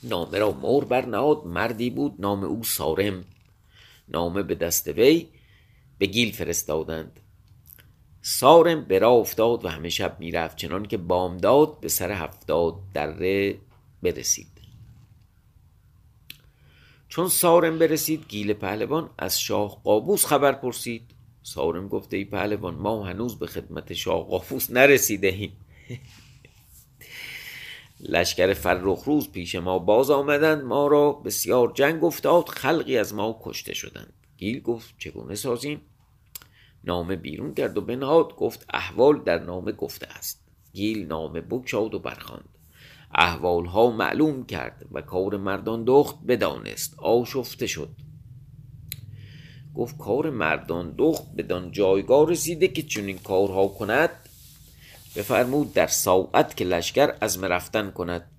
نامه 0.03 0.37
را 0.37 0.51
مور 0.51 0.85
برنهاد 0.85 1.45
مردی 1.45 1.89
بود 1.89 2.15
نام 2.19 2.43
او 2.43 2.63
سارم. 2.63 3.25
نامه 4.07 4.43
به 4.43 4.55
دست 4.55 4.87
وی 4.87 5.29
به 5.97 6.05
گیل 6.05 6.31
فرستادند. 6.31 7.19
سارم 8.21 8.85
به 8.85 9.05
افتاد 9.05 9.65
و 9.65 9.67
همه 9.67 9.89
شب 9.89 10.19
می‌رفت 10.19 10.57
چنان 10.57 10.85
که 10.85 10.97
بامداد 10.97 11.79
به 11.79 11.89
سر 11.89 12.11
هفتاد 12.11 12.75
دره 12.93 13.59
برسید. 14.03 14.47
چون 17.09 17.27
سارم 17.27 17.79
برسید 17.79 18.27
گیل 18.27 18.53
پهلوان 18.53 19.09
از 19.17 19.41
شاه 19.41 19.81
قابوس 19.83 20.25
خبر 20.25 20.51
پرسید. 20.51 21.11
سارم 21.43 21.87
گفته 21.87 22.17
ای 22.17 22.25
پهلوان 22.25 22.75
ما 22.75 23.03
هنوز 23.03 23.39
به 23.39 23.47
خدمت 23.47 23.93
شاه 23.93 24.27
قابوس 24.27 24.71
نرسیده 24.71 25.27
ایم 25.27 25.51
لشکر 27.99 28.53
فرخ 28.53 29.03
روز 29.03 29.31
پیش 29.31 29.55
ما 29.55 29.79
باز 29.79 30.11
آمدند 30.11 30.63
ما 30.63 30.87
را 30.87 31.11
بسیار 31.11 31.71
جنگ 31.75 32.03
افتاد 32.03 32.49
خلقی 32.49 32.97
از 32.97 33.13
ما 33.13 33.39
کشته 33.43 33.73
شدند. 33.73 34.13
گیل 34.37 34.61
گفت 34.61 34.93
چگونه 34.97 35.35
سازیم؟ 35.35 35.81
نامه 36.83 37.15
بیرون 37.15 37.53
کرد 37.53 37.77
و 37.77 37.81
بنهاد 37.81 38.35
گفت 38.35 38.65
احوال 38.73 39.23
در 39.23 39.39
نامه 39.39 39.71
گفته 39.71 40.07
است. 40.07 40.43
گیل 40.73 41.07
نامه 41.07 41.41
بکشاد 41.41 41.93
و 41.93 41.99
برخواند 41.99 42.49
احوال 43.15 43.65
ها 43.65 43.91
معلوم 43.91 44.45
کرد 44.45 44.85
و 44.91 45.01
کار 45.01 45.37
مردان 45.37 45.83
دخت 45.83 46.15
بدانست 46.27 46.99
آشفته 46.99 47.67
شد. 47.67 47.89
گفت 49.75 49.97
کار 49.97 50.29
مردان 50.29 50.95
دخت 50.97 51.23
بدان 51.37 51.71
جایگاه 51.71 52.29
رسیده 52.29 52.67
که 52.67 52.81
چنین 52.81 53.17
کارها 53.17 53.67
کند؟ 53.67 54.09
بفرمود 55.15 55.73
در 55.73 55.87
ساعت 55.87 56.57
که 56.57 56.65
لشکر 56.65 57.15
از 57.21 57.43
رفتن 57.43 57.91
کند. 57.91 58.31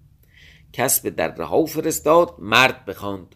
کس 0.73 1.01
به 1.01 1.11
دره 1.11 1.45
ها 1.45 1.65
فرستاد 1.65 2.35
مرد 2.39 2.85
بخواند. 2.85 3.35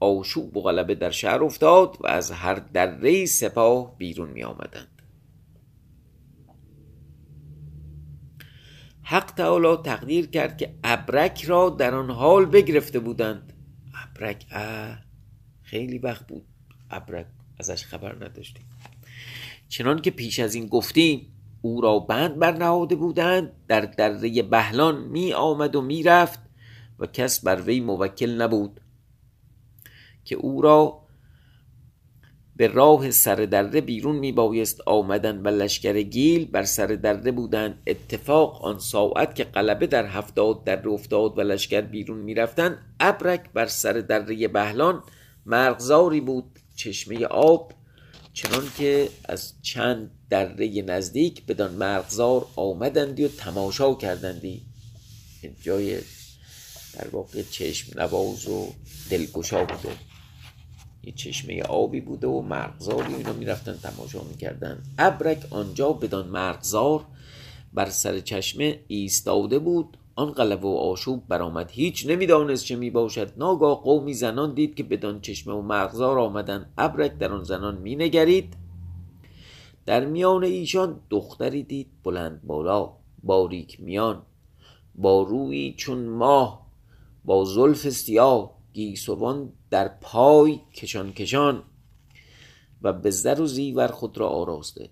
آشوب 0.00 0.56
و 0.56 0.62
غلبه 0.62 0.94
در 0.94 1.10
شهر 1.10 1.44
افتاد 1.44 1.96
و 2.00 2.06
از 2.06 2.30
هر 2.30 2.54
دره 2.54 3.26
سپاه 3.26 3.98
بیرون 3.98 4.30
می 4.30 4.44
آمدند. 4.44 5.02
حق 9.02 9.32
تعالی 9.32 9.76
تقدیر 9.84 10.26
کرد 10.26 10.58
که 10.58 10.74
ابرک 10.84 11.44
را 11.44 11.70
در 11.70 11.94
آن 11.94 12.10
حال 12.10 12.46
بگرفته 12.46 12.98
بودند. 12.98 13.52
ابرک 14.04 14.46
اه 14.50 14.98
خیلی 15.62 15.98
وقت 15.98 16.26
بود. 16.26 16.44
ابرک 16.90 17.26
ازش 17.58 17.84
خبر 17.84 18.14
نداشتیم. 18.14 18.64
چنان 19.68 20.02
که 20.02 20.10
پیش 20.10 20.40
از 20.40 20.54
این 20.54 20.66
گفتیم 20.66 21.32
او 21.62 21.80
را 21.80 21.98
بند 21.98 22.38
برنهاده 22.38 22.96
بودند 22.96 23.52
در 23.68 23.80
دره 23.80 24.42
بهلان 24.42 25.02
می 25.02 25.32
آمد 25.32 25.76
و 25.76 25.80
می 25.80 26.02
رفت 26.02 26.40
و 26.98 27.06
کس 27.06 27.44
بر 27.44 27.60
وی 27.60 27.80
موکل 27.80 28.42
نبود 28.42 28.80
که 30.24 30.36
او 30.36 30.62
را 30.62 31.06
به 32.56 32.66
راه 32.66 33.10
سر 33.10 33.34
دره 33.34 33.80
بیرون 33.80 34.16
می 34.16 34.32
بایست 34.32 34.80
آمدن 34.86 35.42
و 35.42 35.48
لشکر 35.48 36.02
گیل 36.02 36.44
بر 36.44 36.62
سر 36.62 36.86
دره 36.86 37.32
بودند. 37.32 37.82
اتفاق 37.86 38.64
آن 38.64 38.78
ساعت 38.78 39.34
که 39.34 39.44
قلبه 39.44 39.86
در 39.86 40.06
هفتاد 40.06 40.64
در 40.64 40.88
افتاد 40.88 41.38
و 41.38 41.40
لشکر 41.40 41.80
بیرون 41.80 42.18
می 42.18 42.34
رفتن 42.34 42.78
ابرک 43.00 43.52
بر 43.52 43.66
سر 43.66 43.92
دره 43.92 44.48
بهلان 44.48 45.02
مرغزاری 45.46 46.20
بود. 46.20 46.44
چشمه 46.76 47.24
آب 47.24 47.72
چنان 48.32 48.70
که 48.78 49.08
از 49.24 49.52
چند 49.62 50.10
دره 50.30 50.82
نزدیک 50.82 51.46
بدان 51.46 51.74
مرغزار 51.74 52.46
آمدندی 52.56 53.24
و 53.24 53.28
تماشا 53.28 53.94
کردندی. 53.94 54.62
جای 55.62 55.98
در 56.92 57.08
واقع 57.12 57.42
چشم 57.50 58.00
نواز 58.00 58.48
و 58.48 58.72
دلگشا 59.10 59.64
بوده. 59.64 59.96
یه 61.02 61.12
چشمه 61.12 61.62
آبی 61.62 62.00
بوده 62.00 62.26
و 62.26 62.40
مرغزاری 62.42 63.14
اینا 63.14 63.32
می‌رفتن 63.32 63.78
تماشا 63.82 64.22
می‌کردن. 64.22 64.82
ابرک 64.98 65.46
آنجا 65.50 65.92
بدان 65.92 66.28
مرغزار 66.28 67.06
بر 67.74 67.90
سر 67.90 68.20
چشمه 68.20 68.80
ایستاده 68.88 69.58
بود 69.58 69.96
آن 70.16 70.32
قلب 70.32 70.64
و 70.64 70.76
آشوب 70.76 71.28
برآمد. 71.28 71.70
هیچ 71.70 72.06
نمی‌دانست 72.06 72.64
چه 72.64 72.76
می 72.76 72.90
باشد 72.90 73.32
ناگاه 73.36 73.82
قومی 73.82 74.14
زنان 74.14 74.54
دید 74.54 74.74
که 74.74 74.82
بدان 74.82 75.20
چشمه 75.20 75.54
و 75.54 75.62
مرغزار 75.62 76.18
آمدن. 76.18 76.72
ابرک 76.78 77.18
در 77.18 77.32
آن 77.32 77.44
زنان 77.44 77.78
مینگرید. 77.78 78.54
در 79.86 80.04
میان 80.04 80.44
ایشان 80.44 81.00
دختری 81.10 81.62
دید. 81.62 81.86
بلند 82.04 82.42
بالا. 82.44 82.92
باریک 83.22 83.80
میان. 83.80 84.22
با 84.94 85.22
روی 85.22 85.74
چون 85.76 86.06
ماه. 86.06 86.66
با 87.24 87.44
زلف 87.44 87.88
سیاه. 87.88 88.56
گیسوان 88.72 89.52
در 89.70 89.88
پای 89.88 90.60
کشان 90.74 91.12
کشان. 91.12 91.62
و 92.82 92.92
به 92.92 93.10
زر 93.10 93.40
و 93.40 93.46
زیور 93.46 93.88
خود 93.88 94.18
را 94.18 94.28
آراسته. 94.28 94.90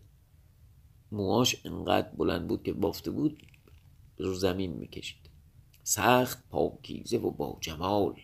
موهاش 1.12 1.56
انقدر 1.64 2.08
بلند 2.16 2.48
بود 2.48 2.62
که 2.62 2.72
بافته 2.72 3.10
بود. 3.10 3.38
رو 4.18 4.34
زمین 4.34 4.72
می‌کشید. 4.72 5.30
سخت 5.82 6.48
پاکیزه 6.50 7.16
و 7.16 7.30
با 7.30 7.58
جمال 7.60 8.20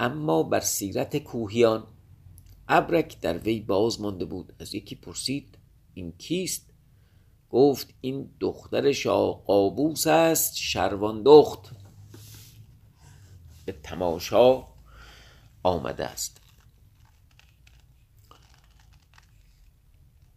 اما 0.00 0.42
بر 0.42 0.60
سیرت 0.60 1.16
کوهیان 1.16 1.86
ابرک 2.68 3.20
در 3.20 3.38
وی 3.38 3.60
باز 3.60 4.00
مانده 4.00 4.24
بود. 4.24 4.52
از 4.58 4.74
یکی 4.74 4.94
پرسید 4.94 5.58
این 5.94 6.12
کیست؟ 6.12 6.70
گفت 7.50 7.94
این 8.00 8.30
دختر 8.40 8.92
شاه 8.92 9.44
قابوس 9.44 10.06
است 10.06 10.56
شروان 10.56 11.22
دخت 11.22 11.70
به 13.64 13.72
تماشا 13.72 14.64
آمده 15.62 16.06
است. 16.06 16.40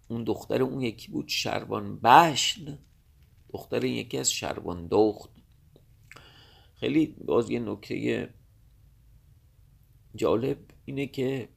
اون 0.07 0.23
دختر 0.23 0.61
اون 0.61 0.81
یکی 0.81 1.11
بود 1.11 1.27
شروان 1.27 1.99
بشن. 1.99 2.77
دختر 3.53 3.83
یکی 3.83 4.17
از 4.17 4.31
شروان 4.31 4.87
دخت 4.91 5.29
خیلی 6.75 7.15
باز 7.25 7.49
یه 7.49 7.59
نکته 7.59 8.29
جالب 10.15 10.57
اینه 10.85 11.07
که 11.07 11.49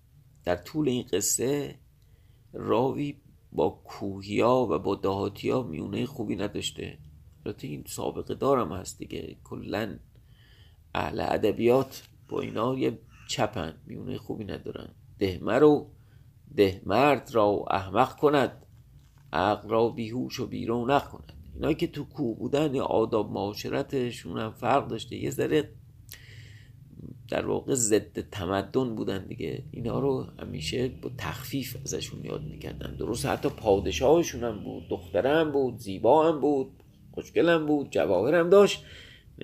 در 0.45 0.57
طول 0.57 0.89
این 0.89 1.07
قصه 1.13 1.79
راوی 2.53 3.17
با 3.53 3.71
کوهیا 3.71 4.67
و 4.71 4.79
با 4.79 4.95
دهاتیا 4.95 5.63
میونه 5.63 6.07
خوبی 6.07 6.37
نداشته. 6.37 6.99
البته 7.47 7.67
این 7.67 7.85
سابقه 7.87 8.35
دارم 8.35 8.73
هست 8.73 8.99
دیگه. 8.99 9.37
کلا 9.45 9.99
اهل 10.95 11.21
ادبیات 11.21 12.09
با 12.29 12.41
اینا 12.41 12.79
یه 12.79 12.99
چپن. 13.29 13.75
میونه 13.87 14.19
خوبی 14.19 14.45
ندارن. 14.45 14.89
دهمر 15.19 15.59
رو 15.59 15.91
دهمرد 16.57 17.31
را 17.33 17.65
احمق 17.71 18.17
کند. 18.17 18.67
عقل 19.33 19.69
را 19.69 19.89
بیهوش 19.89 20.41
و 20.41 20.47
بیرونق 20.47 21.09
کند 21.09 21.44
اینا 21.55 21.73
که 21.73 21.87
تو 21.87 22.05
کوه 22.05 22.39
بودن 22.39 22.75
یا 22.75 22.85
آداب 22.85 23.33
معاشرتشون 23.33 24.39
هم 24.39 24.53
فرق 24.53 24.89
داشته. 24.89 25.17
یه 25.17 25.31
ذره 25.31 25.71
در 27.29 27.47
واقع 27.47 27.75
ضد 27.75 28.21
تمدن 28.31 28.95
بودن 28.95 29.27
دیگه. 29.27 29.65
اینا 29.71 30.01
رو 30.01 30.27
همیشه 30.39 30.89
با 30.89 31.11
تخفیف 31.19 31.77
ازشون 31.85 32.25
یاد 32.25 32.43
می‌کردن. 32.43 32.97
درست 32.97 33.27
حتی 33.27 33.49
پادشاهشون 33.49 34.45
هم 34.45 34.65
بود 34.65 34.89
دخترم 34.89 35.53
بود 35.53 35.79
زیبا 35.79 36.29
هم 36.29 36.41
بود 36.41 36.83
خوشگلم 37.13 37.67
بود 37.67 37.91
جواهرم 37.91 38.51
داشت. 38.51 38.85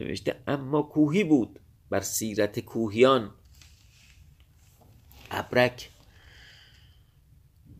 نوشته 0.00 0.36
اما 0.46 0.82
کوهی 0.82 1.24
بود 1.24 1.60
بر 1.90 2.00
سیرت 2.00 2.60
کوهیان. 2.60 3.30
ابرک 5.30 5.90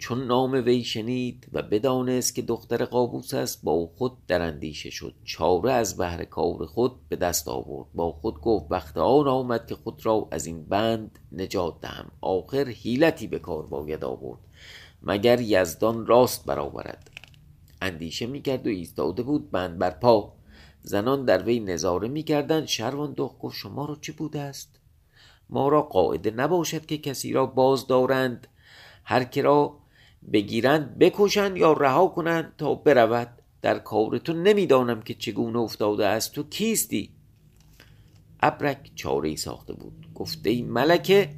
چون 0.01 0.27
نام 0.27 0.53
وی 0.53 0.85
شنید 0.85 1.49
و 1.53 1.63
بدانست 1.63 2.35
که 2.35 2.43
دختر 2.43 2.85
قابوس 2.85 3.35
است 3.35 3.65
با 3.65 3.87
خود 3.87 4.27
در 4.27 4.43
اندیشه 4.43 4.91
شد. 4.91 5.15
چاره 5.25 5.73
از 5.73 5.97
بهر 5.97 6.25
کار 6.25 6.67
خود 6.67 7.09
به 7.09 7.17
دست 7.17 7.49
آورد. 7.49 7.89
با 7.95 8.13
خود 8.13 8.41
گفت 8.41 8.67
وقت 8.71 8.97
آن 8.97 9.29
آمد 9.29 9.67
که 9.67 9.75
خود 9.75 10.07
را 10.07 10.29
از 10.31 10.47
این 10.47 10.65
بند 10.65 11.19
نجات 11.33 11.81
دهم. 11.81 12.11
آخر 12.21 12.65
حیلتی 12.69 13.27
به 13.27 13.39
کار 13.39 13.67
باید 13.67 14.05
آورد 14.05 14.41
مگر 15.03 15.41
یزدان 15.41 16.07
راست 16.07 16.45
برآورد. 16.45 17.11
اندیشه 17.83 18.27
می‌کرد 18.27 18.67
و 18.67 18.71
ایستاده 18.71 19.23
بود 19.23 19.51
بند 19.51 19.79
بر 19.79 19.91
پا. 19.91 20.33
زنان 20.83 21.25
در 21.25 21.43
وی 21.43 21.61
نظاره 21.61 22.09
می‌کردند. 22.09 22.67
شروان 22.67 23.15
دخ 23.17 23.35
گفت 23.41 23.57
شما 23.57 23.85
را 23.85 23.97
چه 24.01 24.13
بوده 24.13 24.41
است؟ 24.41 24.81
ما 25.51 25.69
را 25.69 25.83
قاعده 25.83 26.31
نباشد 26.31 26.87
که 26.87 26.99
کسی 26.99 27.33
را 27.33 27.47
باز 27.47 27.87
دارند 27.87 28.47
هر 29.05 29.25
که 29.25 29.43
را 29.43 29.80
بگیرند 30.33 30.99
بکشند 30.99 31.57
یا 31.57 31.73
رها 31.73 32.07
کنند 32.07 32.53
تا 32.59 32.75
برود. 32.75 33.29
در 33.63 33.79
کار 33.79 34.19
تو 34.19 34.33
نمی‌دانم 34.33 35.03
که 35.03 35.15
چگونه 35.15 35.59
افتاده 35.59 36.07
است. 36.07 36.33
تو 36.33 36.43
کیستی؟ 36.43 37.11
ابرک 38.41 38.91
چاره 38.95 39.37
ساخته 39.37 39.73
بود. 39.73 40.07
گفته 40.15 40.51
ای 40.51 40.63
ملکه 40.63 41.31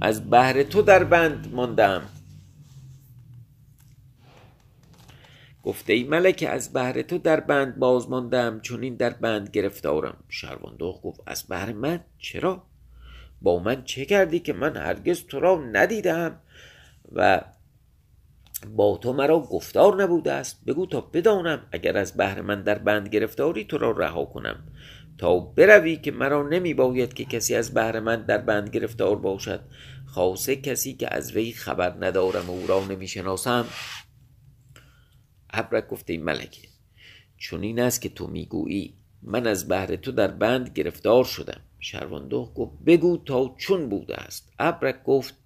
از 0.00 0.30
بهر 0.30 0.62
تو 0.62 0.82
در 0.82 1.04
بند 1.04 1.54
ماندم. 1.54 2.02
گفته 5.62 5.92
ای 5.92 6.04
ملکه 6.04 6.48
از 6.48 6.72
بهر 6.72 7.02
تو 7.02 7.18
در 7.18 7.40
بند 7.40 7.78
باز 7.78 8.10
ماندم. 8.10 8.60
چون 8.60 8.82
این 8.82 8.94
در 8.94 9.10
بند 9.10 9.50
گرفتارم. 9.50 10.16
شرواندوخ 10.28 11.00
گفت 11.02 11.20
از 11.26 11.42
بهر 11.42 11.72
من؟ 11.72 12.00
چرا؟ 12.18 12.62
با 13.42 13.58
من 13.58 13.84
چه 13.84 14.04
کردی 14.04 14.40
که 14.40 14.52
من 14.52 14.76
هرگز 14.76 15.22
تو 15.26 15.40
را 15.40 15.64
ندیدم؟ 15.72 16.40
و 17.12 17.40
با 18.76 18.96
تو 18.96 19.12
مرا 19.12 19.40
گفتار 19.40 20.02
نبوده 20.02 20.32
است. 20.32 20.64
بگو 20.64 20.86
تا 20.86 21.00
بدانم 21.00 21.66
اگر 21.72 21.96
از 21.96 22.16
بهر 22.16 22.40
من 22.40 22.62
در 22.62 22.78
بند 22.78 23.08
گرفتاری 23.08 23.64
تو 23.64 23.78
را 23.78 23.90
رها 23.90 24.24
کنم. 24.24 24.64
تا 25.18 25.38
بروی 25.38 25.96
که 25.96 26.12
مرا 26.12 26.48
نمی 26.48 26.74
باید 26.74 27.14
که 27.14 27.24
کسی 27.24 27.54
از 27.54 27.74
بهر 27.74 28.00
من 28.00 28.22
در 28.22 28.38
بند 28.38 28.70
گرفتار 28.70 29.16
باشد. 29.16 29.60
خاصه 30.06 30.56
کسی 30.56 30.94
که 30.94 31.14
از 31.14 31.32
وی 31.32 31.52
خبر 31.52 31.96
ندارم 32.00 32.50
و 32.50 32.52
او 32.52 32.66
را 32.66 32.84
نمی 32.84 33.08
شناسم 33.08 33.66
ابرک 35.50 35.88
گفته 35.88 36.12
ای 36.12 36.18
ملکه 36.18 36.68
چون 37.36 37.62
این 37.62 37.80
است 37.80 38.00
که 38.00 38.08
تو 38.08 38.26
می‌گویی. 38.26 38.94
من 39.22 39.46
از 39.46 39.68
بهر 39.68 39.96
تو 39.96 40.12
در 40.12 40.28
بند 40.28 40.68
گرفتار 40.68 41.24
شدم. 41.24 41.60
شرواندوخ 41.80 42.50
گفت 42.54 42.72
بگو 42.86 43.16
تا 43.16 43.54
چون 43.58 43.88
بوده 43.88 44.16
است. 44.16 44.52
ابرک 44.58 45.04
گفت 45.04 45.43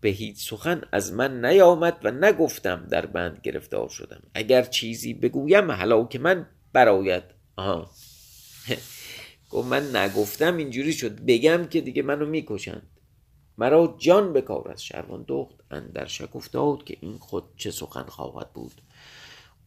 به 0.00 0.08
هیچ 0.08 0.50
سخن 0.50 0.82
از 0.92 1.12
من 1.12 1.44
نیامد 1.44 1.98
و 2.04 2.10
نگفتم 2.10 2.86
در 2.90 3.06
بند 3.06 3.40
گرفتار 3.42 3.88
شدم. 3.88 4.22
اگر 4.34 4.62
چیزی 4.62 5.14
بگویم 5.14 6.06
که 6.08 6.18
من 6.18 6.46
براید 6.72 7.22
آها. 7.56 7.90
گفت 9.50 9.68
من 9.68 9.96
نگفتم 9.96 10.56
اینجوری 10.56 10.92
شد. 10.92 11.20
بگم 11.20 11.66
که 11.66 11.80
دیگه 11.80 12.02
منو 12.02 12.26
می‌کشند. 12.26 12.90
مرا 13.58 13.96
جان 13.98 14.32
به 14.32 14.40
کار 14.40 14.70
از 14.72 14.84
شروان 14.84 15.24
دخت. 15.28 15.54
اندر 15.70 16.06
شک 16.06 16.36
افتاد 16.36 16.84
که 16.84 16.96
این 17.00 17.18
خود 17.18 17.44
چه 17.56 17.70
سخن 17.70 18.02
خواهد 18.02 18.52
بود. 18.52 18.82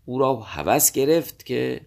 او 0.06 0.19
را 0.19 0.36
هوس 0.36 0.91
گرفت 0.91 1.46
که 1.46 1.82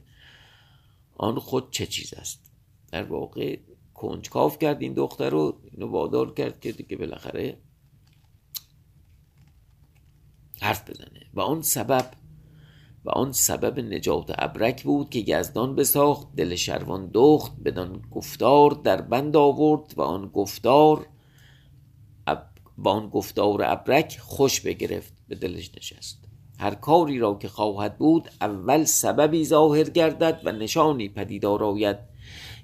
آن 1.15 1.39
خود 1.39 1.71
چه 1.71 1.87
چیز 1.87 2.15
است. 2.15 2.51
در 2.93 3.03
واقع 3.03 3.59
کنجکاف 3.95 4.59
کرد 4.59 4.83
این 4.83 4.93
دختر 4.93 5.31
رو. 5.31 5.61
اینو 5.73 5.91
وادار 5.91 6.35
کرد 6.35 6.61
که 6.61 6.73
دیگه 6.73 6.97
بالاخره 6.97 7.59
حرف 10.62 10.90
بزنه. 10.90 11.21
و 11.35 11.40
آن 11.40 11.62
سبب 11.62 12.11
و 13.05 13.11
آن 13.11 13.33
سبب 13.33 13.81
نجات 13.81 14.33
ابرک 14.38 14.85
بود 14.85 15.11
که 15.11 15.25
یزدان 15.27 15.75
بساخت 15.75 16.27
دل 16.37 16.55
شروان 16.55 17.11
دخت 17.14 17.53
بدان 17.64 18.03
گفتار 18.11 18.71
در 18.71 19.01
بند 19.01 19.37
آورد 19.37 19.95
و 19.97 20.03
آن 20.03 20.27
گفتار 20.27 21.07
با 22.79 22.92
آن 22.92 23.09
گفتار 23.09 23.62
ابرک 23.64 24.19
خوش 24.19 24.61
بگرفت 24.61 25.12
به 25.29 25.35
دلش 25.35 25.71
نشست. 25.77 26.19
هر 26.59 26.75
کاری 26.75 27.19
را 27.19 27.35
که 27.35 27.49
خواهد 27.49 27.99
بود 27.99 28.31
اول 28.40 28.85
سببی 28.85 29.45
ظاهر 29.45 29.85
گردد 29.85 30.40
و 30.45 30.53
نشانی 30.53 31.09
پدیدار 31.09 31.64
آید 31.64 31.97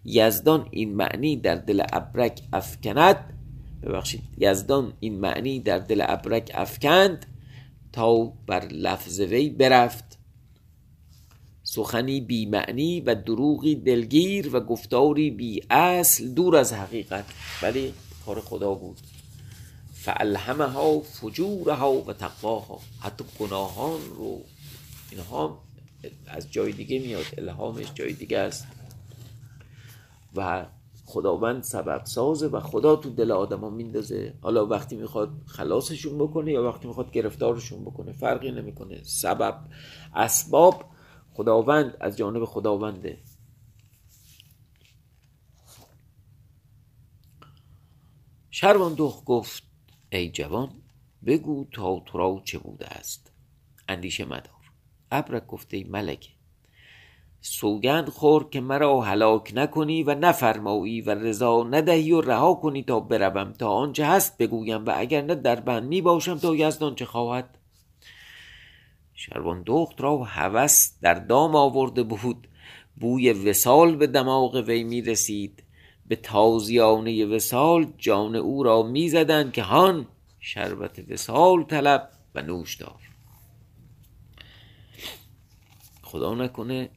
یزدان 0.04 0.68
این 0.70 0.94
معنی 0.94 1.36
در 1.36 1.54
دل 1.54 1.82
ابرک 1.92 2.42
افکند. 2.52 3.38
ببخشید 3.82 4.22
یزدان 4.38 4.92
این 5.00 5.20
معنی 5.20 5.60
در 5.60 5.78
دل 5.78 6.04
ابرک 6.08 6.50
افکند. 6.54 7.26
تا 7.92 8.24
بر 8.24 8.66
لفظ 8.66 9.20
وی 9.20 9.50
برفت. 9.50 10.18
سخنی 11.62 12.20
بی 12.20 12.46
معنی 12.46 13.00
و 13.00 13.14
دروغی 13.14 13.74
دلگیر 13.74 14.56
و 14.56 14.60
گفتاری 14.60 15.30
بی 15.30 15.62
اصل 15.70 16.28
دور 16.28 16.56
از 16.56 16.72
حقیقت. 16.72 17.24
ولی 17.62 17.94
کار 18.26 18.40
خدا 18.40 18.74
بود. 18.74 18.98
فالهمها 19.94 21.00
فجورها 21.00 21.92
و 21.92 22.12
تقواها. 22.12 22.80
حتی 23.00 23.24
گناهان 23.38 24.00
رو. 24.16 24.40
اینها 25.10 25.58
از 26.26 26.50
جای 26.50 26.72
دیگه 26.72 26.98
میاد. 26.98 27.26
الهامش 27.38 27.86
جای 27.94 28.12
دیگه 28.12 28.38
است. 28.38 28.66
و 30.34 30.66
خداوند 31.12 31.62
سبب 31.62 32.04
سازه 32.04 32.46
و 32.46 32.60
خدا 32.60 32.96
تو 32.96 33.10
دل 33.10 33.32
آدما 33.32 33.70
میندازه. 33.70 34.34
حالا 34.40 34.66
وقتی 34.66 34.96
می‌خواد 34.96 35.30
خلاصشون 35.46 36.18
بکنه 36.18 36.52
یا 36.52 36.64
وقتی 36.64 36.88
می‌خواد 36.88 37.10
گرفتارشون 37.10 37.84
بکنه 37.84 38.12
فرقی 38.12 38.50
نمی‌کنه. 38.50 39.02
سبب 39.02 39.68
اسباب 40.14 40.84
خداوند 41.34 41.96
از 42.00 42.16
جانب 42.16 42.44
خداونده. 42.44 43.18
دخ 48.98 49.22
گفت 49.26 49.62
ای 50.12 50.30
جوان 50.30 50.70
بگو 51.26 51.66
تا 51.72 52.02
تو 52.06 52.18
را 52.18 52.42
چه 52.44 52.58
بوده 52.58 52.86
است. 52.86 53.32
اندیشه 53.88 54.24
مدار. 54.24 54.62
ابرک 55.10 55.46
گفته 55.46 55.76
ای 55.76 55.84
ملکه. 55.84 56.41
سوگند 57.44 58.08
خور 58.08 58.50
که 58.50 58.60
مرا 58.60 59.00
هلاک 59.00 59.52
نکنی 59.54 60.02
و 60.02 60.14
نفرمایی 60.14 61.00
و 61.00 61.10
رضا 61.10 61.62
ندهی 61.62 62.12
و 62.12 62.20
رها 62.20 62.54
کنی 62.54 62.82
تا 62.82 63.00
بروم. 63.00 63.52
تا 63.52 63.70
آنچه 63.70 64.06
هست 64.06 64.38
بگویم 64.38 64.86
و 64.86 64.92
اگر 64.96 65.22
نه 65.22 65.34
در 65.34 65.60
بند 65.60 65.88
می 65.88 66.02
باشم 66.02 66.38
تا 66.38 66.54
یزدان 66.54 66.94
چه 66.94 67.04
خواهد. 67.04 67.58
شروان 69.14 69.62
دخت 69.66 70.00
را 70.00 70.18
هوس 70.18 70.92
در 71.00 71.14
دام 71.14 71.56
آورده 71.56 72.02
بود. 72.02 72.48
بوی 72.96 73.32
وسال 73.32 73.96
به 73.96 74.06
دماغ 74.06 74.54
وی 74.54 74.84
می 74.84 75.02
رسید. 75.02 75.62
به 76.06 76.16
تازیانه 76.16 77.26
وسال 77.26 77.92
جان 77.98 78.36
او 78.36 78.62
را 78.62 78.82
می 78.82 79.08
زدن 79.08 79.50
که 79.50 79.62
هان 79.62 80.06
شربت 80.40 81.10
وسال 81.10 81.62
طلب 81.62 82.08
و 82.34 82.42
نوش 82.42 82.76
دار. 82.76 83.00
خدا 86.02 86.34
نکنه 86.34 86.90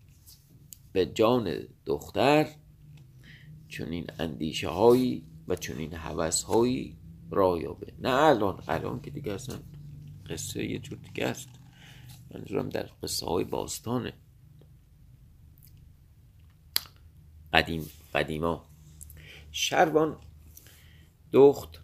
به 0.95 1.05
جان 1.05 1.67
دختر 1.85 2.47
چنین 3.69 4.05
اندیشه 4.19 4.69
هایی 4.69 5.25
و 5.47 5.55
چنین 5.55 5.93
حوث 5.93 6.43
هایی 6.43 6.97
را 7.31 7.57
یابه. 7.57 7.93
نه 7.99 8.09
الان 8.09 8.63
الان 8.67 9.01
که 9.01 9.11
دیگه 9.11 9.33
اصلا 9.33 9.59
قصه 10.29 10.65
یه 10.65 10.79
جور 10.79 10.97
دیگه 10.97 11.25
است. 11.25 11.49
منظورم 12.33 12.69
در 12.69 12.89
قصه 13.03 13.25
های 13.25 13.43
باستانه. 13.43 14.13
قدیم 17.53 17.89
قدیما. 18.13 18.65
شروان 19.51 20.17
دخت 21.33 21.81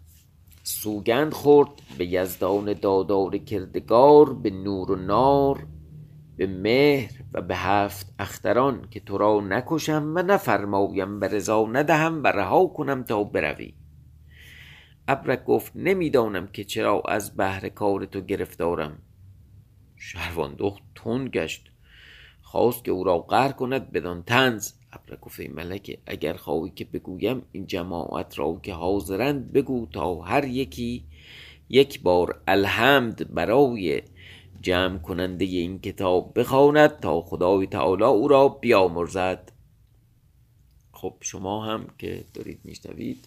سوگند 0.62 1.32
خورد 1.32 1.70
به 1.98 2.06
یزدان 2.06 2.72
دادار 2.72 3.38
کردگار 3.38 4.34
به 4.34 4.50
نور 4.50 4.90
و 4.90 4.96
نار 4.96 5.66
به 6.36 6.46
مهر 6.46 7.12
و 7.32 7.42
به 7.42 7.56
هفت 7.56 8.14
اختران 8.18 8.88
که 8.90 9.00
تو 9.00 9.18
را 9.18 9.40
نکشم 9.40 10.12
و 10.16 10.22
نفرمایم 10.22 11.20
به 11.20 11.28
رضا 11.28 11.66
ندهم 11.66 12.22
و 12.22 12.26
رها 12.26 12.66
کنم 12.66 13.02
تا 13.02 13.24
بروی. 13.24 13.74
ابرک 15.08 15.44
گفت 15.44 15.72
نمی‌دانم 15.74 16.46
که 16.46 16.64
چرا 16.64 17.02
از 17.08 17.36
بهر 17.36 17.68
کار 17.68 18.04
تو 18.04 18.20
گرفتارم. 18.20 18.98
شهروان 19.96 20.54
دخت 20.58 20.82
تند 20.94 21.28
گشت. 21.28 21.70
خواست 22.42 22.84
که 22.84 22.90
او 22.90 23.04
را 23.04 23.18
قهر 23.18 23.52
کند 23.52 23.92
بدان 23.92 24.22
تنز 24.22 24.72
ابرک 24.92 25.20
گفت 25.20 25.40
ای 25.40 25.48
ملکه 25.48 25.98
اگر 26.06 26.32
خواهی 26.32 26.72
که 26.76 26.84
بگویم 26.84 27.42
این 27.52 27.66
جماعت 27.66 28.38
را 28.38 28.60
که 28.62 28.74
حاضرند 28.74 29.52
بگو 29.52 29.86
تا 29.92 30.20
هر 30.20 30.44
یکی 30.44 31.04
یک 31.68 32.02
بار 32.02 32.42
الحمد 32.48 33.34
برای 33.34 34.02
جمع 34.62 34.98
کننده 34.98 35.44
این 35.44 35.78
کتاب 35.78 36.38
بخواند 36.38 37.00
تا 37.00 37.22
خدای 37.22 37.66
تعالی 37.66 38.02
او 38.02 38.28
را 38.28 38.48
بیامرزد. 38.48 39.52
خب 40.92 41.16
شما 41.20 41.64
هم 41.64 41.86
که 41.98 42.24
دارید 42.34 42.60
میشنوید 42.64 43.24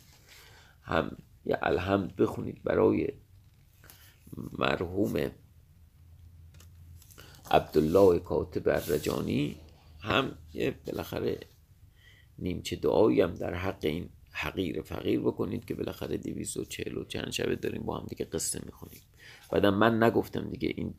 هم 0.83 1.17
یه 1.45 1.57
الحمد 1.61 2.15
بخونید 2.15 2.63
برای 2.63 3.07
مرحوم 4.59 5.31
عبدالله 7.51 8.19
کاتب 8.19 8.67
الرجانی 8.67 9.55
هم 9.99 10.37
یه 10.53 10.75
بالاخره 10.87 11.39
نیمچه 12.39 12.75
دعایی 12.75 13.21
هم 13.21 13.33
در 13.33 13.53
حق 13.53 13.85
این 13.85 14.09
حقیر 14.31 14.81
فقیر 14.81 15.19
بکنید 15.19 15.65
که 15.65 15.73
بالاخره 15.75 16.17
دیویس 16.17 16.57
و 16.57 16.65
چهل 16.65 16.97
و 16.97 17.05
چند 17.05 17.31
شبه 17.31 17.55
داریم 17.55 17.81
با 17.81 17.97
هم 17.97 18.05
دیگه 18.09 18.25
قصه 18.25 18.61
می‌خونیم. 18.65 19.01
بعدم 19.51 19.73
من 19.73 20.03
نگفتم 20.03 20.49
دیگه 20.49 20.73
این 20.75 20.93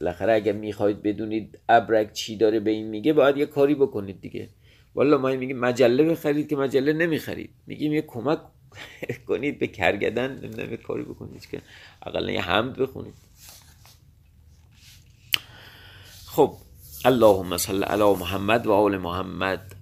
بالاخره 0.00 0.32
اگر 0.32 0.52
می‌خواید 0.52 1.02
بدونید 1.02 1.58
ابرک 1.68 2.12
چی 2.12 2.36
داره 2.36 2.60
به 2.60 2.70
این 2.70 2.86
میگه 2.86 3.12
باید 3.12 3.36
یه 3.36 3.46
کاری 3.46 3.74
بکنید 3.74 4.20
دیگه. 4.20 4.48
والا 4.94 5.18
ما 5.18 5.28
میگیم 5.28 5.58
مجله 5.58 6.04
بخرید 6.04 6.48
که 6.48 6.56
مجله 6.56 6.92
نمی‌خرید. 6.92 7.50
میگیم 7.66 7.92
یه 7.92 8.02
کمک 8.02 8.38
کنید 9.28 9.58
به 9.58 9.66
کرگدن 9.66 10.30
نمی‌دونم 10.30 10.76
کاری 10.76 11.02
بکنید 11.02 11.46
که 11.46 11.60
اقلا 12.02 12.32
یه 12.32 12.42
حمد 12.42 12.76
بخونید. 12.76 13.14
خب 16.26 16.54
اللهم 17.04 17.56
صل 17.56 17.84
علی 17.84 18.02
محمد 18.02 18.66
و 18.66 18.72
آل 18.72 18.96
محمد. 18.96 19.74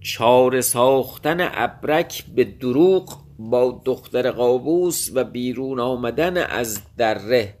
چار 0.00 0.60
ساختن 0.60 1.36
ابرک 1.40 2.24
به 2.24 2.44
دروغ 2.44 3.18
با 3.38 3.82
دختر 3.84 4.30
قابوس 4.30 5.10
و 5.14 5.24
بیرون 5.24 5.80
آمدن 5.80 6.36
از 6.36 6.80
دره. 6.96 7.59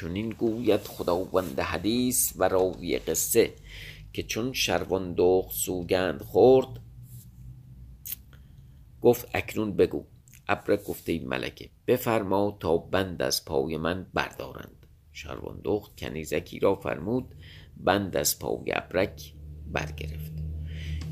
چون 0.00 0.16
این 0.16 0.30
گوید 0.30 0.80
خداوند 0.80 1.60
حدیث 1.60 2.32
و 2.36 2.48
راوی 2.48 2.98
قصه 2.98 3.54
که 4.12 4.22
چون 4.22 4.52
شروان 4.52 5.14
دخت 5.16 5.52
سوگند 5.52 6.22
خورد 6.22 6.68
گفت 9.00 9.28
اکنون 9.34 9.76
بگو. 9.76 10.04
ابرک 10.48 10.84
گفته 10.84 11.12
این 11.12 11.28
ملکه 11.28 11.70
بفرما 11.86 12.56
تا 12.60 12.76
بند 12.76 13.22
از 13.22 13.44
پای 13.44 13.76
من 13.76 14.06
بردارند. 14.14 14.86
شروان 15.12 15.60
دخت 15.64 15.96
کنیزکی 15.96 16.58
را 16.58 16.74
فرمود 16.74 17.34
بند 17.76 18.16
از 18.16 18.38
پای 18.38 18.72
ابرک 18.72 19.34
برگرفت. 19.66 20.32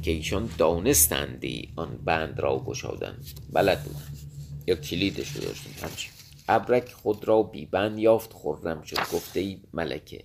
که 0.03 0.11
ایشان 0.11 0.51
دانستندی 0.59 1.73
آن 1.77 1.99
بند 2.05 2.41
را 2.41 2.59
گشادند 2.59 3.27
بلد 3.53 3.85
بودند 3.85 4.19
یا 4.67 4.75
کلیدش 4.75 5.37
رو 5.37 5.41
داشتند 5.41 5.75
همچین. 5.83 6.18
ابرک 6.49 6.93
خود 6.93 7.29
را 7.29 7.43
بی 7.43 7.67
بند 7.67 7.99
یافت 7.99 8.33
خرم 8.33 8.83
شد 8.83 8.99
گفته 8.99 9.41
ای 9.41 9.61
ملکه. 9.73 10.25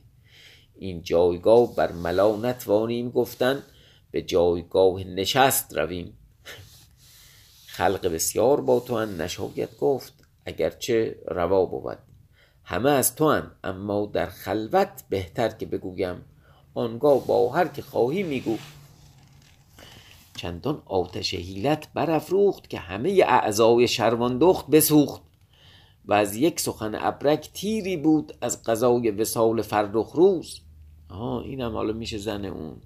این 0.75 1.01
جایگاه 1.01 1.75
بر 1.75 1.91
ملا 1.91 2.35
نتوانیم 2.35 3.09
گفتن 3.09 3.63
به 4.11 4.21
جایگاه 4.21 5.03
نشست 5.03 5.77
رویم. 5.77 6.17
خلق 7.75 8.07
بسیار 8.07 8.61
با 8.61 8.79
تو 8.79 8.93
ان 8.93 9.21
نشاید 9.21 9.77
گفت 9.79 10.13
اگرچه 10.45 11.15
روا 11.27 11.65
بود. 11.65 11.97
همه 12.63 12.89
از 12.89 13.15
تو 13.15 13.31
هن. 13.31 13.51
اما 13.63 14.05
در 14.05 14.25
خلوت 14.25 15.03
بهتر 15.09 15.49
که 15.49 15.65
بگویم. 15.65 16.25
آنگاه 16.73 17.27
با 17.27 17.49
هر 17.49 17.67
که 17.67 17.81
خواهی 17.81 18.23
میگو. 18.23 18.57
چندان 20.35 20.83
آتش 20.85 21.33
حیلت 21.33 21.87
برافروخت 21.93 22.69
که 22.69 22.79
همه 22.79 23.23
اعضای 23.27 23.87
شرواندخت 23.87 24.67
بسوخت. 24.67 25.21
و 26.05 26.13
از 26.13 26.35
یک 26.35 26.59
سخن 26.59 26.95
ابرک 26.95 27.49
تیری 27.53 27.97
بود 27.97 28.37
از 28.41 28.63
قضای 28.63 29.11
وسال 29.11 29.61
فرخ 29.61 30.11
روز. 30.11 30.61
آها 31.09 31.41
اینم 31.41 31.71
حالا 31.71 31.93
میشه 31.93 32.17
زن 32.17 32.45
اون. 32.45 32.81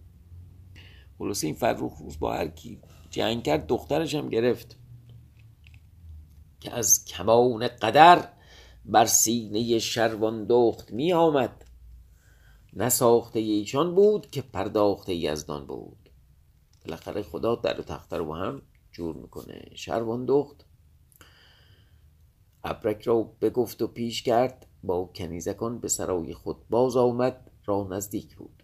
خلاصه 1.17 1.47
این 1.47 1.55
فرخ 1.55 1.97
روز 1.99 2.19
با 2.19 2.33
هر 2.33 2.47
کی 2.47 2.79
جنگ 3.09 3.43
کرد 3.43 3.67
دخترش 3.67 4.15
هم 4.15 4.29
گرفت. 4.29 4.77
که 6.59 6.73
از 6.73 7.05
کمان 7.05 7.67
قدر 7.67 8.29
بر 8.85 9.05
سینه 9.05 9.79
شروان 9.79 10.45
دخت 10.49 10.91
می 10.91 11.13
آمد 11.13 11.65
نساخته 12.73 13.39
ایشان 13.39 13.95
بود 13.95 14.29
که 14.29 14.41
پرداخته 14.41 15.15
یزدان 15.15 15.65
بود. 15.65 16.09
بالاخره 16.85 17.23
خدا 17.23 17.55
در 17.55 17.79
و 17.79 17.83
تخته 17.83 18.17
رو 18.17 18.35
هم 18.35 18.61
جور 18.91 19.15
می‌کنه. 19.15 19.61
شروان 19.75 20.25
دخت 20.25 20.66
ابرک 22.69 23.01
را 23.01 23.23
بگفت 23.41 23.81
و 23.81 23.87
پیش 23.87 24.23
کرد. 24.23 24.65
با 24.83 25.09
کنیزکان 25.15 25.79
به 25.79 25.87
سرای 25.87 26.33
خود 26.33 26.57
باز 26.69 26.97
آمد. 26.97 27.51
را 27.65 27.87
نزدیک 27.91 28.35
بود. 28.35 28.63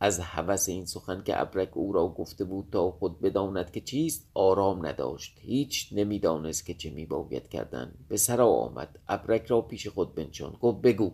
از 0.00 0.20
هوس 0.20 0.68
این 0.68 0.84
سخن 0.84 1.22
که 1.22 1.40
ابرک 1.40 1.76
او 1.76 1.92
را 1.92 2.08
گفته 2.08 2.44
بود 2.44 2.68
تا 2.72 2.90
خود 2.90 3.20
بداند 3.20 3.70
که 3.70 3.80
چیست 3.80 4.30
آرام 4.34 4.86
نداشت. 4.86 5.38
هیچ 5.40 5.88
نمی‌دانست 5.92 6.66
که 6.66 6.74
چه 6.74 6.90
میباید 6.90 7.48
کردن. 7.48 7.94
به 8.08 8.16
سرا 8.16 8.48
آمد. 8.48 8.98
ابرک 9.08 9.46
را 9.46 9.60
پیش 9.60 9.88
خود 9.88 10.14
بنشاند 10.14 10.56
گفت 10.60 10.80
بگو. 10.80 11.10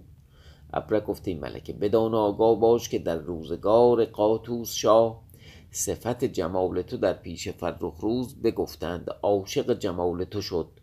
ابرک 0.72 1.04
گفته 1.04 1.30
این 1.30 1.40
ملکه 1.40 1.72
بدان 1.72 2.14
آگاه 2.14 2.60
باش 2.60 2.88
که 2.88 2.98
در 2.98 3.16
روزگار 3.18 4.04
قاطوس 4.04 4.72
شاه 4.72 5.22
صفت 5.70 6.24
جمال 6.24 6.82
تو 6.82 6.96
در 6.96 7.12
پیش 7.12 7.48
فرخ 7.48 7.94
روز 8.00 8.42
بگفتند. 8.42 9.10
عاشق 9.22 9.78
جمال 9.78 10.24
تو 10.24 10.40
شد. 10.42 10.77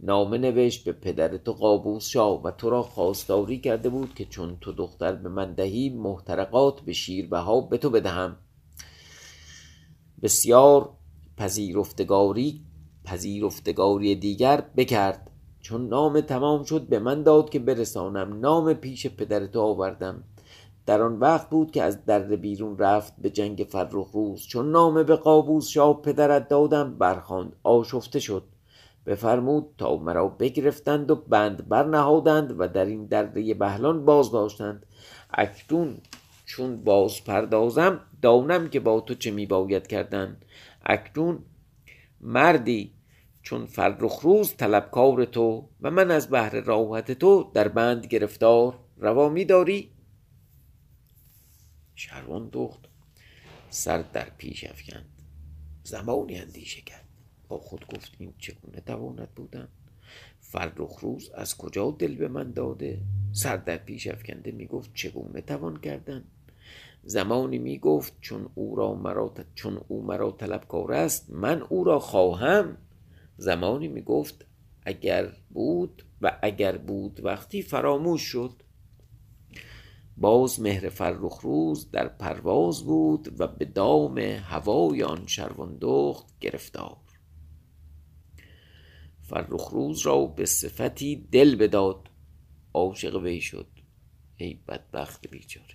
نامه 0.00 0.38
نوشت 0.38 0.84
به 0.84 0.92
پدر 0.92 1.36
تو 1.36 1.52
قابوس 1.52 2.06
شاه 2.06 2.42
و 2.42 2.50
تو 2.50 2.70
را 2.70 2.82
خواستاری 2.82 3.58
کرده 3.58 3.88
بود 3.88 4.14
که 4.14 4.24
چون 4.24 4.56
تو 4.60 4.72
دختر 4.72 5.12
به 5.12 5.28
من 5.28 5.52
دهی 5.52 5.90
محترقات 5.90 6.80
به 6.80 6.92
شیربها 6.92 7.60
به 7.60 7.78
تو 7.78 7.90
بدهم. 7.90 8.36
بسیار 10.22 10.90
پذیرفتگاری 11.36 12.60
پذیرفتگاری 13.04 14.14
دیگر 14.14 14.60
بکرد. 14.76 15.30
چون 15.60 15.88
نام 15.88 16.20
تمام 16.20 16.64
شد 16.64 16.88
به 16.88 16.98
من 16.98 17.22
داد 17.22 17.50
که 17.50 17.58
برسانم 17.58 18.40
نام 18.40 18.74
پیش 18.74 19.06
پدر 19.06 19.46
تو 19.46 19.60
آوردم. 19.60 20.24
در 20.86 21.02
آن 21.02 21.18
وقت 21.18 21.50
بود 21.50 21.70
که 21.70 21.82
از 21.82 22.04
در 22.04 22.20
بیرون 22.20 22.78
رفت 22.78 23.12
به 23.18 23.30
جنگ 23.30 23.66
فرخ 23.70 24.10
روز 24.12 24.46
چون 24.46 24.70
نامه 24.70 25.02
به 25.02 25.16
قابوس 25.16 25.68
شاه 25.68 26.02
پدرت 26.02 26.48
دادم 26.48 26.98
برخواند 26.98 27.56
آشفته 27.62 28.20
شد. 28.20 28.44
بفرمود 29.06 29.74
تا 29.78 29.96
مرا 29.96 30.28
بگرفتند 30.28 31.10
و 31.10 31.16
بند 31.16 31.68
برنهادند 31.68 32.60
و 32.60 32.68
در 32.68 32.84
این 32.84 33.06
دره 33.06 33.54
بهلان 33.54 34.04
باز 34.04 34.32
داشتند. 34.32 34.86
اکنون 35.30 35.98
چون 36.46 36.84
باز 36.84 37.24
پردازم 37.24 38.00
دانم 38.22 38.68
که 38.68 38.80
با 38.80 39.00
تو 39.00 39.14
چه 39.14 39.30
میباید 39.30 39.86
کردن. 39.86 40.36
اکنون 40.86 41.44
مردی 42.20 42.94
چون 43.42 43.66
فرخ 43.66 44.20
روز 44.20 44.56
طلبکار 44.56 45.24
تو 45.24 45.68
و 45.80 45.90
من 45.90 46.10
از 46.10 46.30
بهر 46.30 46.60
راحت 46.60 47.12
تو 47.12 47.50
در 47.54 47.68
بند 47.68 48.06
گرفتار 48.06 48.78
روا 48.96 49.28
میداری؟ 49.28 49.90
شروان 51.94 52.48
دخت. 52.52 52.80
سر 53.70 54.04
در 54.12 54.30
پیش 54.38 54.64
افکند. 54.64 55.08
زمانی 55.82 56.36
اندیشه 56.36 56.80
کرد. 56.80 57.03
خود 57.58 57.86
گفت 57.96 58.12
این 58.18 58.32
چگونه 58.38 58.80
تواند 58.80 59.28
بودن؟ 59.36 59.68
فرخ 60.40 60.98
روز 61.00 61.30
از 61.34 61.56
کجا 61.56 61.90
دل 61.90 62.14
به 62.14 62.28
من 62.28 62.52
داده؟ 62.52 63.00
سر 63.32 63.56
در 63.56 63.76
پیش 63.76 64.06
افکنده 64.06 64.50
می‌گفت 64.50 64.90
چگونه 64.94 65.40
توان 65.40 65.76
کردن؟ 65.76 66.24
زمانی 67.04 67.58
می‌گفت 67.58 68.12
چون 68.20 68.48
او 68.54 68.76
را 68.76 68.94
مرا 68.94 69.34
چون 69.54 69.80
او 69.88 70.02
مرا 70.02 70.30
طلبکار 70.30 70.92
است 70.92 71.30
من 71.30 71.62
او 71.62 71.84
را 71.84 71.98
خواهم. 71.98 72.76
زمانی 73.36 73.88
می‌گفت 73.88 74.46
اگر 74.86 75.32
بود 75.50 76.02
و 76.22 76.38
اگر 76.42 76.76
بود 76.76 77.24
وقتی 77.24 77.62
فراموش 77.62 78.22
شد. 78.22 78.52
باز 80.16 80.60
مهر 80.60 80.88
فرخ 80.88 81.40
روز 81.40 81.90
در 81.90 82.08
پرواز 82.08 82.84
بود 82.84 83.40
و 83.40 83.46
به 83.46 83.64
دام 83.64 84.18
هوای 84.18 85.02
آن 85.02 85.26
شروان 85.26 85.78
دخت 85.80 86.26
گرفتار. 86.40 86.96
فرخ 89.28 89.68
روز 89.68 90.06
را 90.06 90.26
به 90.26 90.46
صفتی 90.46 91.28
دل 91.32 91.56
بداد. 91.56 92.10
عاشق 92.74 93.16
وی 93.16 93.40
شد. 93.40 93.66
ای 94.36 94.54
بدبخت 94.54 95.28
بیچاره. 95.28 95.74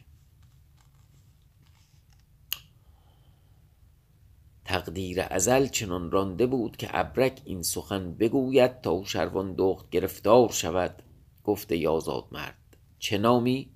تقدیر 4.65 5.21
ازل 5.21 5.67
چنان 5.67 6.11
رانده 6.11 6.45
بود 6.45 6.77
که 6.77 6.89
ابرک 6.91 7.41
این 7.45 7.61
سخن 7.61 8.13
بگوید 8.13 8.81
تا 8.81 9.03
شروان 9.03 9.53
دخت 9.57 9.89
گرفتار 9.89 10.49
شود. 10.51 11.03
گفت 11.43 11.71
یازاد 11.71 12.27
مرد. 12.31 12.77
چه 12.99 13.17
نامی؟ 13.17 13.71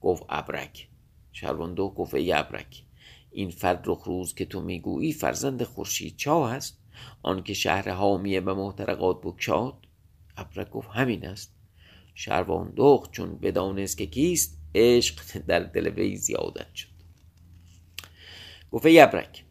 گفت 0.00 0.22
ابرک. 0.28 0.88
شروان 1.32 1.74
دخت 1.74 1.94
گفت 1.94 2.14
ای 2.14 2.32
ابرک 2.32 2.84
این 3.30 3.50
فرخ 3.50 4.02
روز 4.04 4.34
که 4.34 4.44
تو 4.44 4.60
می‌گویی 4.60 5.12
فرزند 5.12 5.62
خورشید 5.62 6.16
چاه 6.16 6.52
است. 6.52 6.79
آنکه 7.22 7.54
شهر 7.54 7.90
حامیه 7.90 8.40
به 8.40 8.54
محترقات 8.54 9.20
بکشاد 9.22 9.74
ابرک 10.36 10.70
گفت 10.70 10.88
همین 10.90 11.26
است. 11.26 11.54
شروان 12.14 12.72
دخت 12.76 13.10
چون 13.10 13.38
بدانست 13.38 13.98
که 13.98 14.06
کیست 14.06 14.58
عشق 14.74 15.38
در 15.38 15.60
دل 15.60 15.88
وی 15.88 16.16
زیادت 16.16 16.74
شد. 16.74 16.88
گفت 18.72 18.86
ای 18.86 19.00
ابرک 19.00 19.44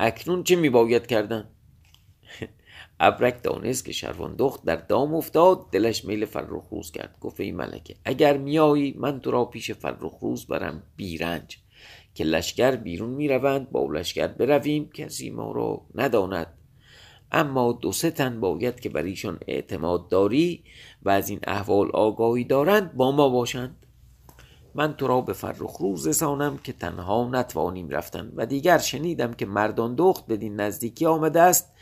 اکنون 0.00 0.42
چه 0.42 0.56
میباید 0.56 1.06
کردن؟ 1.06 1.48
ابرک 3.00 3.42
دانست 3.42 3.84
که 3.84 3.92
شروان 3.92 4.36
دخت 4.36 4.64
در 4.64 4.76
دام 4.76 5.14
افتاد 5.14 5.70
دلش 5.70 6.04
میل 6.04 6.24
فرخ 6.24 6.68
روز 6.70 6.90
کرد. 6.90 7.16
گفت 7.20 7.40
ای 7.40 7.52
ملکه 7.52 7.96
اگر 8.04 8.36
میایی 8.36 8.94
من 8.98 9.20
تو 9.20 9.30
را 9.30 9.44
پیش 9.44 9.70
فرخ 9.70 10.18
روز 10.20 10.46
برم 10.46 10.82
بیرنج. 10.96 11.58
که 12.16 12.24
لشکر 12.24 12.76
بیرون 12.76 13.10
می‌روند 13.10 13.70
با 13.70 13.86
لشکر 13.92 14.26
برویم 14.26 14.90
کسی 14.94 15.30
ما 15.30 15.52
را 15.52 15.80
نداند. 15.94 16.46
اما 17.32 17.72
دو 17.72 17.92
سه 17.92 18.10
تن 18.10 18.40
باید 18.40 18.80
که 18.80 18.88
بر 18.88 19.02
ایشان 19.02 19.38
اعتماد 19.46 20.08
داری 20.08 20.64
و 21.02 21.10
از 21.10 21.28
این 21.28 21.40
احوال 21.46 21.90
آگاهی 21.90 22.44
دارند 22.44 22.94
با 22.94 23.12
ما 23.12 23.28
باشند. 23.28 23.86
من 24.74 24.94
تو 24.96 25.06
را 25.06 25.20
به 25.20 25.32
فرخ 25.32 25.76
روز 25.76 26.06
رسانم 26.06 26.58
که 26.58 26.72
تنها 26.72 27.28
نتوانیم 27.32 27.88
رفتن 27.88 28.32
و 28.36 28.46
دیگر 28.46 28.78
شنیدم 28.78 29.32
که 29.32 29.46
مردان 29.46 29.94
دخت 29.94 30.26
بدین 30.26 30.60
نزدیکی 30.60 31.06
آمده 31.06 31.40
است 31.40 31.72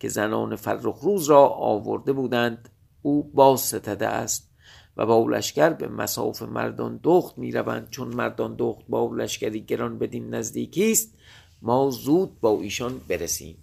که 0.00 0.08
زنان 0.08 0.56
فرخ 0.56 0.98
روز 0.98 1.30
را 1.30 1.48
آورده 1.48 2.12
بودند 2.12 2.68
او 3.02 3.30
باز 3.34 3.60
ستده 3.60 4.08
است. 4.08 4.51
و 4.96 5.06
با 5.06 5.26
لشکر 5.30 5.70
به 5.70 5.88
مساف 5.88 6.42
مردان 6.42 7.00
دخت 7.02 7.38
می 7.38 7.52
روند 7.52 7.90
چون 7.90 8.08
مردان 8.08 8.54
دخت 8.58 8.84
با 8.88 9.10
لشکری 9.16 9.60
گران 9.60 9.98
بدین 9.98 10.34
نزدیکی 10.34 10.92
است 10.92 11.14
ما 11.62 11.90
زود 11.90 12.40
با 12.40 12.60
ایشان 12.60 13.00
برسیم. 13.08 13.56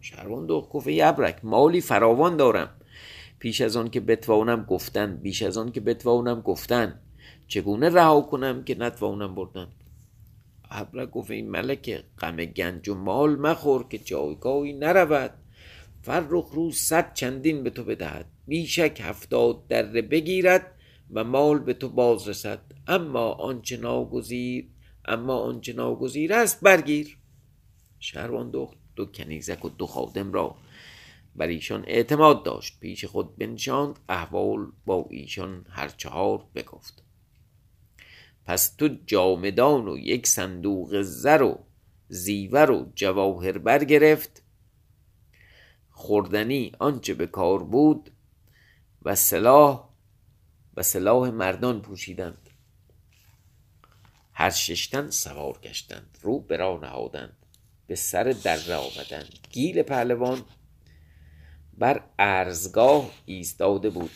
شهروان 0.00 0.46
دخت 0.46 0.68
گفت 0.68 0.88
ابرک 0.90 1.44
مالی 1.44 1.80
فراوان 1.80 2.36
دارم. 2.36 2.70
پیش 3.38 3.60
از 3.60 3.76
آن 3.76 3.90
که 3.90 4.00
بتوانم 4.00 4.64
گفتن 4.64 5.16
بیش 5.16 5.42
از 5.42 5.58
آن 5.58 5.72
که 5.72 5.80
بتوانم 5.80 6.40
گفتن 6.40 7.00
چگونه 7.48 7.88
رها 7.88 8.20
کنم 8.20 8.64
که 8.64 8.74
نتوانم 8.74 9.34
بردن؟ 9.34 9.68
ابرک 10.70 11.10
گفت 11.10 11.30
این 11.30 11.50
ملک 11.50 12.04
غم 12.18 12.36
گنج 12.36 12.88
و 12.88 12.94
مال 12.94 13.36
مخور 13.36 13.88
که 13.88 13.98
جایگاهی 13.98 14.72
نرود. 14.72 15.30
فرخ 16.02 16.50
روز 16.52 16.76
صد 16.76 17.14
چندین 17.14 17.62
به 17.62 17.70
تو 17.70 17.84
بدهد. 17.84 18.26
بیشک 18.46 19.00
هفتاد 19.04 19.66
دره 19.66 20.02
بگیرد 20.02 20.74
و 21.10 21.24
مال 21.24 21.58
به 21.58 21.74
تو 21.74 21.88
باز 21.88 22.28
رسد 22.28 22.60
اما 22.86 23.32
آنچه 23.32 23.76
ناگزیر 23.76 24.68
اما 25.04 25.38
آنچه 25.38 25.72
ناگزیر 25.72 26.32
است 26.32 26.60
برگیر. 26.60 27.18
شهروان 27.98 28.50
دخت 28.50 28.76
دو 28.96 29.06
کنیزک 29.06 29.64
و 29.64 29.68
دو 29.68 29.86
خادم 29.86 30.32
را 30.32 30.56
بر 31.36 31.46
ایشان 31.46 31.84
اعتماد 31.86 32.44
داشت. 32.44 32.80
پیش 32.80 33.04
خود 33.04 33.36
بنشاند 33.36 33.98
احوال 34.08 34.72
با 34.86 35.06
ایشان 35.10 35.66
هر 35.70 35.88
چهار 35.88 36.46
بگفت 36.54 37.02
پس 38.46 38.74
تو 38.74 38.88
جامدان 39.06 39.88
و 39.88 39.98
یک 39.98 40.26
صندوق 40.26 41.02
زر 41.02 41.42
و 41.42 41.58
زیور 42.08 42.70
و 42.70 42.92
جواهر 42.94 43.58
برگرفت. 43.58 44.42
خوردنی 45.90 46.72
آنچه 46.78 47.14
به 47.14 47.26
کار 47.26 47.64
بود 47.64 48.10
و 49.04 49.14
سلاح 49.14 49.88
و 50.76 50.82
سلاح 50.82 51.30
مردان 51.30 51.82
پوشیدند. 51.82 52.50
هر 54.32 54.50
ششتن 54.50 55.10
سوار 55.10 55.58
گشتند 55.58 56.18
رو 56.22 56.40
به 56.40 56.56
راه 56.56 56.80
نهادند 56.80 57.36
به 57.86 57.94
سر 57.94 58.24
دره 58.24 58.74
آمدند. 58.74 59.38
گیل 59.50 59.82
پهلوان 59.82 60.44
بر 61.78 62.04
ارزگاه 62.18 63.10
ایستاده 63.26 63.90
بود. 63.90 64.10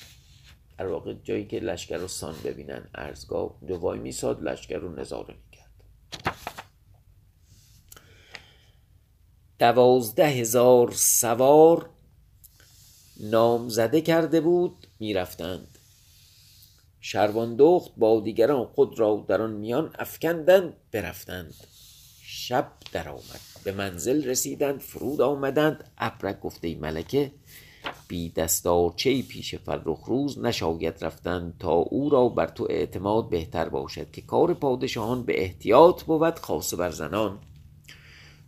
در 0.78 0.86
واقع 0.86 1.14
جایی 1.14 1.46
که 1.46 1.60
لشکر 1.60 1.96
رو 1.96 2.08
سان 2.08 2.34
ببینن 2.44 2.88
ارزگاه 2.94 3.56
اونجا 3.60 3.78
وای 3.78 3.98
میساد 3.98 4.42
لشکر 4.42 4.76
رو 4.76 5.00
نظاره 5.00 5.34
می‌کرد. 5.34 5.70
دوازده 9.58 10.26
هزار 10.26 10.90
سوار 10.92 11.90
نامزده 13.20 14.00
کرده 14.00 14.40
بود 14.40 14.86
می‌رفتند. 15.00 15.78
شروان 17.00 17.56
دخت 17.56 17.90
با 17.96 18.20
دیگران 18.20 18.64
خود 18.64 18.98
را 18.98 19.24
در 19.28 19.42
آن 19.42 19.52
میان 19.52 19.90
افکندند 19.98 20.72
برفتند. 20.92 21.54
شب 22.22 22.72
درآمد. 22.92 23.40
به 23.64 23.72
منزل 23.72 24.24
رسیدند 24.24 24.80
فرود 24.80 25.20
آمدند. 25.20 25.90
ابرک 25.98 26.40
گفته 26.40 26.74
ملکه 26.74 27.32
بی 28.08 28.30
دستارچه 28.30 29.22
پیش 29.22 29.54
فرخ 29.54 30.04
روز 30.04 30.38
نشاید 30.38 31.04
رفتن 31.04 31.54
تا 31.58 31.72
او 31.72 32.10
را 32.10 32.28
بر 32.28 32.46
تو 32.46 32.66
اعتماد 32.70 33.30
بهتر 33.30 33.68
باشد 33.68 34.10
که 34.10 34.22
کار 34.22 34.54
پادشاهان 34.54 35.22
به 35.22 35.42
احتیاط 35.42 36.02
بود 36.02 36.38
خاصه 36.38 36.76
بر 36.76 36.90
زنان. 36.90 37.38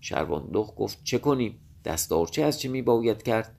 شرواندخ 0.00 0.72
گفت 0.76 0.98
چه 1.04 1.18
کنیم؟ 1.18 1.58
دستارچه 1.84 2.42
از 2.42 2.60
چه 2.60 2.68
می 2.68 2.82
باید 2.82 3.22
کرد؟ 3.22 3.57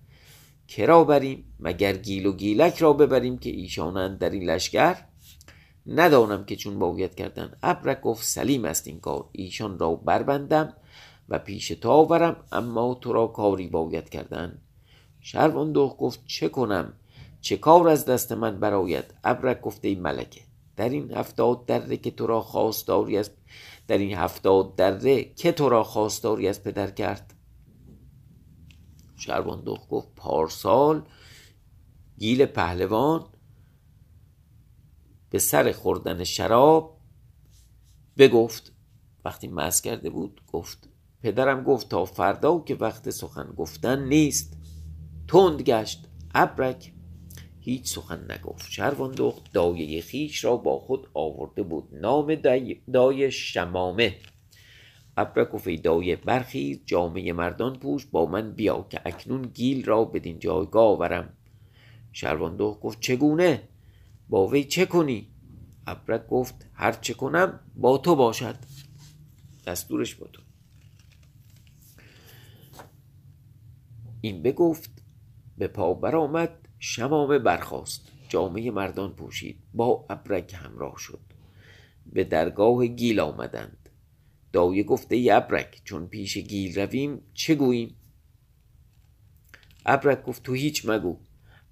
کرا 0.69 1.03
بریم 1.03 1.53
مگر 1.59 1.93
گیل 1.97 2.25
و 2.25 2.33
گیلک 2.33 2.77
را 2.77 2.93
ببریم 2.93 3.37
که 3.37 3.49
ایشانند 3.49 4.19
در 4.19 4.29
این 4.29 4.49
لشکر؟ 4.49 4.95
ندانم 5.87 6.45
که 6.45 6.55
چون 6.55 6.79
باید 6.79 7.15
کردن 7.15 7.57
ابرک 7.63 8.01
گفت 8.01 8.25
سلیم 8.25 8.65
است 8.65 8.87
این 8.87 8.99
کار 8.99 9.29
ایشان 9.31 9.79
را 9.79 9.95
بربندم 9.95 10.73
و 11.29 11.39
پیش 11.39 11.67
تو 11.67 11.89
آورم 11.89 12.43
اما 12.51 12.93
تو 13.01 13.13
را 13.13 13.27
کاری 13.27 13.67
باید 13.67 14.09
کردن. 14.09 14.61
شروان 15.21 15.73
گفت 15.73 16.19
چه 16.25 16.49
کنم؟ 16.49 16.93
چه 17.41 17.57
کار 17.57 17.87
از 17.87 18.05
دست 18.05 18.31
من 18.31 18.59
براید 18.59 19.13
ابرک 19.23 19.61
گفته 19.61 19.87
ای 19.87 19.95
ملکه 19.95 20.41
در 20.75 20.89
این 20.89 21.11
هفتاد 21.13 21.65
دره 21.65 21.97
که 21.97 22.11
تو 22.11 22.27
را 22.27 22.41
خواستاری 22.41 23.17
از 23.17 23.31
در 23.87 23.97
این 23.97 24.17
هفتاد 24.17 24.75
دره 24.75 25.23
که 25.23 25.51
تو 25.51 25.69
را 25.69 25.83
خواستاری 25.83 26.47
از 26.47 26.63
پدر 26.63 26.91
کرد؟ 26.91 27.33
شروان 29.19 29.63
دوخ 29.63 29.87
گفت 29.89 30.07
پارسال 30.15 31.03
گیل 32.17 32.45
پهلوان 32.45 33.25
به 35.29 35.39
سر 35.39 35.71
خوردن 35.71 36.23
شراب 36.23 36.97
بگفت. 38.17 38.71
وقتی 39.25 39.47
مز 39.47 39.81
کرده 39.81 40.09
بود 40.09 40.41
گفت 40.47 40.89
پدرم 41.21 41.63
گفت 41.63 41.89
تا 41.89 42.05
فردا 42.05 42.59
که 42.59 42.75
وقت 42.75 43.09
سخن 43.09 43.53
گفتن 43.57 44.03
نیست. 44.03 44.57
تند 45.27 45.61
گشت 45.61 46.07
ابرک 46.35 46.93
هیچ 47.59 47.93
سخن 47.93 48.31
نگفت. 48.31 48.71
شروان 48.71 49.11
دخت 49.11 49.53
دایه 49.53 50.01
خیش 50.01 50.43
را 50.45 50.57
با 50.57 50.79
خود 50.79 51.07
آورده 51.13 51.63
بود. 51.63 51.87
نام 51.91 52.35
دای 52.93 53.31
شمامه. 53.31 54.15
ابرک 55.17 55.49
گفت 55.49 55.69
دایه 55.69 56.15
برخیز 56.15 56.79
جامعه 56.85 57.33
مردان 57.33 57.79
پوش 57.79 58.05
با 58.05 58.25
من 58.25 58.51
بیا 58.51 58.85
که 58.89 59.01
اکنون 59.05 59.41
گیل 59.41 59.85
را 59.85 60.05
بدین 60.05 60.39
جایگاه 60.39 60.83
آورم. 60.83 61.33
شروان 62.11 62.55
دخت 62.55 62.79
گفت 62.79 62.99
چگونه؟ 62.99 63.69
با 64.29 64.47
وی 64.47 64.63
چه 64.63 64.85
کنی؟ 64.85 65.27
ابرک 65.87 66.27
گفت 66.27 66.69
هر 66.73 66.91
چه 66.91 67.13
کنم 67.13 67.59
با 67.75 67.97
تو 67.97 68.15
باشد. 68.15 68.55
دستورش 69.67 70.15
با 70.15 70.27
تو. 70.27 70.41
این 74.21 74.43
بگفت 74.43 75.03
به 75.57 75.67
پا 75.67 75.93
برآمد 75.93 76.67
شمامه 76.79 77.39
برخاست. 77.39 78.11
جامعه 78.29 78.71
مردان 78.71 79.13
پوشید. 79.13 79.63
با 79.73 80.05
ابرک 80.09 80.53
همراه 80.53 80.95
شد. 80.97 81.19
به 82.05 82.23
درگاه 82.23 82.87
گیل 82.87 83.19
آمدند. 83.19 83.88
دایه 84.51 84.83
گفته 84.83 85.15
ای 85.15 85.31
ابرک 85.31 85.81
چون 85.83 86.07
پیش 86.07 86.37
گیل 86.37 86.79
رویم 86.79 87.21
چه 87.33 87.55
گوییم؟ 87.55 87.95
ابرک 89.85 90.23
گفت 90.23 90.43
تو 90.43 90.53
هیچ 90.53 90.85
مگو. 90.85 91.17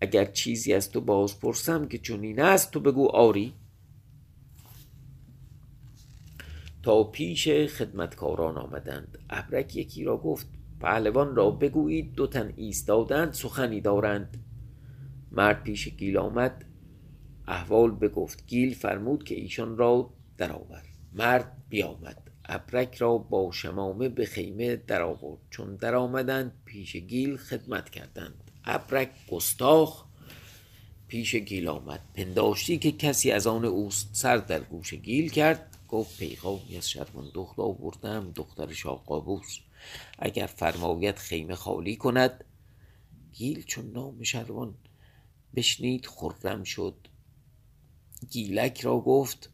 اگر 0.01 0.25
چیزی 0.25 0.73
از 0.73 0.91
تو 0.91 1.01
باز 1.01 1.39
پرسم 1.39 1.87
که 1.87 1.97
چنین 1.97 2.39
است 2.39 2.71
تو 2.71 2.79
بگو 2.79 3.07
آری. 3.07 3.53
تا 6.83 7.03
پیش 7.03 7.49
خدمتکاران 7.49 8.57
آمدند. 8.57 9.17
ابرک 9.29 9.75
یکی 9.75 10.03
را 10.03 10.17
گفت 10.17 10.47
پهلوان 10.79 11.35
را 11.35 11.51
بگویید 11.51 12.13
دو 12.13 12.27
تن 12.27 12.53
ایستادند 12.55 13.33
سخنی 13.33 13.81
دارند. 13.81 14.43
مرد 15.31 15.63
پیش 15.63 15.87
گیل 15.87 16.17
آمد. 16.17 16.65
احوال 17.47 17.91
بگفت. 17.91 18.47
گیل 18.47 18.73
فرمود 18.73 19.23
که 19.23 19.35
ایشان 19.35 19.77
را 19.77 20.13
درآور. 20.37 20.83
مرد 21.13 21.57
بیامد. 21.69 22.26
ابرک 22.47 22.95
را 22.95 23.17
با 23.17 23.51
شمامه 23.51 24.09
به 24.09 24.25
خیمه 24.25 24.75
درآورد. 24.75 25.41
چون 25.49 25.75
درآمدند 25.75 26.51
پیش 26.65 26.95
گیل 26.95 27.37
خدمت 27.37 27.89
کردند. 27.89 28.51
ابرک 28.63 29.09
گستاخ 29.31 30.05
پیش 31.07 31.35
گیل 31.35 31.67
آمد. 31.67 32.01
پنداشتی 32.13 32.77
که 32.77 32.91
کسی 32.91 33.31
از 33.31 33.47
آن 33.47 33.65
اوست 33.65 34.09
سر 34.13 34.37
در 34.37 34.59
گوش 34.59 34.93
گیل 34.93 35.29
کرد. 35.29 35.77
گفت 35.87 36.17
پیغامی 36.17 36.77
از 36.77 36.89
شروان 36.89 37.31
دخت 37.33 37.59
آوردم 37.59 38.31
دختر 38.35 38.73
شاه 38.73 39.03
قابوس 39.05 39.57
اگر 40.19 40.45
فرماید 40.45 41.15
خیمه 41.15 41.55
خالی 41.55 41.95
کند. 41.95 42.43
گیل 43.33 43.63
چون 43.63 43.91
نام 43.91 44.23
شروان 44.23 44.75
بشنید 45.55 46.05
خرم 46.05 46.63
شد. 46.63 47.07
گیلک 48.29 48.81
را 48.81 48.99
گفت 48.99 49.49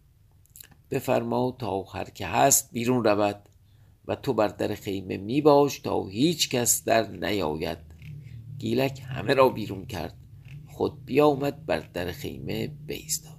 بفرما 0.93 1.56
تا 1.60 1.82
هر 1.82 2.10
که 2.10 2.27
هست 2.27 2.71
بیرون 2.71 3.03
رود 3.03 3.49
و 4.08 4.15
تو 4.15 4.34
بر 4.34 4.47
در 4.47 4.75
خیمه 4.75 5.17
می 5.17 5.41
باش 5.41 5.79
تا 5.79 6.08
هیچ 6.08 6.49
کس 6.49 6.84
در 6.84 7.08
نیاید. 7.08 7.77
گیلک 8.58 9.01
همه 9.08 9.34
را 9.34 9.49
بیرون 9.49 9.86
کرد. 9.86 10.17
خود 10.67 11.06
بیامد 11.06 11.65
بر 11.65 11.79
در 11.79 12.12
خیمه 12.12 12.67
بیستاد 12.67 13.34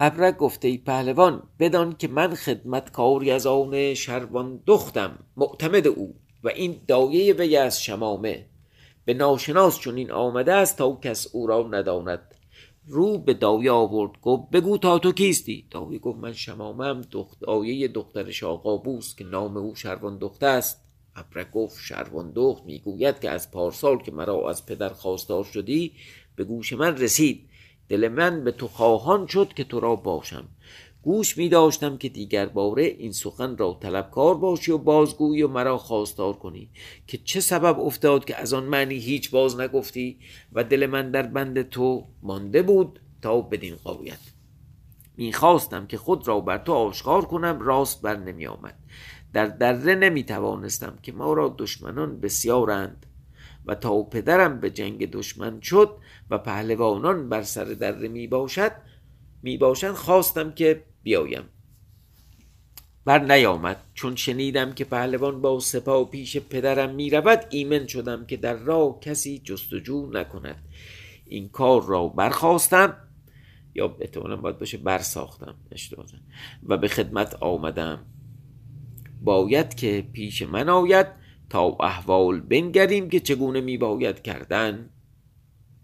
ابرک 0.00 0.36
گفته 0.36 0.68
ای 0.68 0.78
پهلوان 0.78 1.42
بدان 1.58 1.96
که 1.96 2.08
من 2.08 2.34
خدمتکاری 2.34 3.30
از 3.30 3.46
آن 3.46 3.94
شروان 3.94 4.62
دختم 4.66 5.18
معتمد 5.36 5.86
او 5.86 6.14
و 6.44 6.48
این 6.48 6.80
دایه 6.88 7.34
وی 7.34 7.56
از 7.56 7.82
شمامه. 7.82 8.46
به 9.04 9.14
ناشناس 9.14 9.78
چون 9.78 9.96
این 9.96 10.10
آمده 10.10 10.54
است 10.54 10.78
تا 10.78 10.98
کس 11.02 11.26
او 11.32 11.46
را 11.46 11.68
نداند. 11.70 12.35
رو 12.86 13.18
به 13.18 13.34
دایه 13.34 13.70
آورد 13.70 14.20
گفت 14.22 14.50
بگو 14.50 14.78
تا 14.78 14.98
تو 14.98 15.12
کیستی؟ 15.12 15.66
دایه 15.70 15.98
گفت 15.98 16.18
من 16.18 16.32
شمامم 16.32 17.00
دخت 17.12 17.40
دایه 17.40 17.88
دختر 17.88 18.30
شاقابوس 18.30 19.14
که 19.14 19.24
نام 19.24 19.56
او 19.56 19.74
شروان 19.74 20.18
دخت 20.18 20.42
است. 20.42 20.84
ابرک 21.16 21.50
گفت 21.50 21.80
شروان 21.80 22.32
دخت 22.34 22.64
می‌گوید 22.64 23.20
که 23.20 23.30
از 23.30 23.50
پارسال 23.50 23.98
که 23.98 24.12
مرا 24.12 24.50
از 24.50 24.66
پدر 24.66 24.88
خواستار 24.88 25.44
شدی 25.44 25.92
به 26.36 26.44
گوش 26.44 26.72
من 26.72 26.96
رسید. 26.96 27.48
دل 27.88 28.08
من 28.08 28.44
به 28.44 28.52
تو 28.52 28.68
خواهان 28.68 29.26
شد 29.26 29.52
که 29.54 29.64
تو 29.64 29.80
را 29.80 29.96
باشم. 29.96 30.48
گوش 31.06 31.38
می 31.38 31.48
داشتم 31.48 31.96
که 31.96 32.08
دیگر 32.08 32.46
باره 32.46 32.82
این 32.82 33.12
سخن 33.12 33.56
را 33.56 33.78
طلبکار 33.80 34.34
باشی 34.34 34.72
و 34.72 34.78
بازگویی 34.78 35.42
و 35.42 35.48
مرا 35.48 35.78
خواستار 35.78 36.32
کنی 36.32 36.70
که 37.06 37.18
چه 37.18 37.40
سبب 37.40 37.80
افتاد 37.80 38.24
که 38.24 38.36
از 38.36 38.52
آن 38.52 38.64
معنی 38.64 38.94
هیچ 38.94 39.30
باز 39.30 39.60
نگفتی 39.60 40.18
و 40.52 40.64
دل 40.64 40.86
من 40.86 41.10
در 41.10 41.22
بند 41.22 41.68
تو 41.68 42.06
مانده 42.22 42.62
بود 42.62 43.00
تا 43.22 43.40
بدین 43.40 43.74
قایت 43.84 44.18
می‌خواستم 45.16 45.86
که 45.86 45.98
خود 45.98 46.28
را 46.28 46.40
بر 46.40 46.58
تو 46.58 46.72
آشکار 46.72 47.24
کنم 47.24 47.60
راست 47.60 48.02
بر 48.02 48.16
نمی 48.16 48.46
آمد 48.46 48.78
در 49.32 49.46
دره 49.46 49.94
نمی 49.94 50.24
توانستم 50.24 50.98
که 51.02 51.12
ما 51.12 51.32
را 51.32 51.54
دشمنان 51.58 52.20
بسیارند 52.20 53.06
و 53.66 53.74
تا 53.74 54.02
پدرم 54.02 54.60
به 54.60 54.70
جنگ 54.70 55.10
دشمن 55.10 55.60
شد 55.60 55.96
و 56.30 56.38
پهلوانان 56.38 57.28
بر 57.28 57.42
سر 57.42 57.64
دره 57.64 58.08
می 58.08 58.26
باشد 58.26 58.72
می 59.42 59.56
باشند 59.56 59.94
خواستم 59.94 60.52
که 60.52 60.84
بیایم. 61.06 61.44
بر 63.04 63.18
نیامد. 63.18 63.82
چون 63.94 64.16
شنیدم 64.16 64.72
که 64.72 64.84
پهلوان 64.84 65.40
با 65.40 65.60
سپاه 65.60 66.10
پیش 66.10 66.36
پدرم 66.36 66.94
می 66.94 67.10
رود 67.10 67.46
ایمن 67.50 67.86
شدم 67.86 68.26
که 68.26 68.36
در 68.36 68.54
راه 68.54 69.00
کسی 69.00 69.38
جستجو 69.38 70.10
نکند. 70.12 70.64
این 71.24 71.48
کار 71.48 71.84
را 71.84 72.08
برخواستم 72.08 72.96
یا 73.74 73.96
احتمالا 74.00 74.36
باید 74.36 74.58
باشه 74.58 74.78
برساختم. 74.78 75.54
اشتباه. 75.72 76.06
و 76.66 76.76
به 76.76 76.88
خدمت 76.88 77.34
آمدم. 77.34 78.06
باید 79.22 79.74
که 79.74 80.08
پیش 80.12 80.42
من 80.42 80.68
آید 80.68 81.06
تا 81.50 81.76
احوال 81.80 82.40
بنگریم 82.40 83.08
که 83.08 83.20
چگونه 83.20 83.60
می 83.60 83.78
باید 83.78 84.22
کردن. 84.22 84.90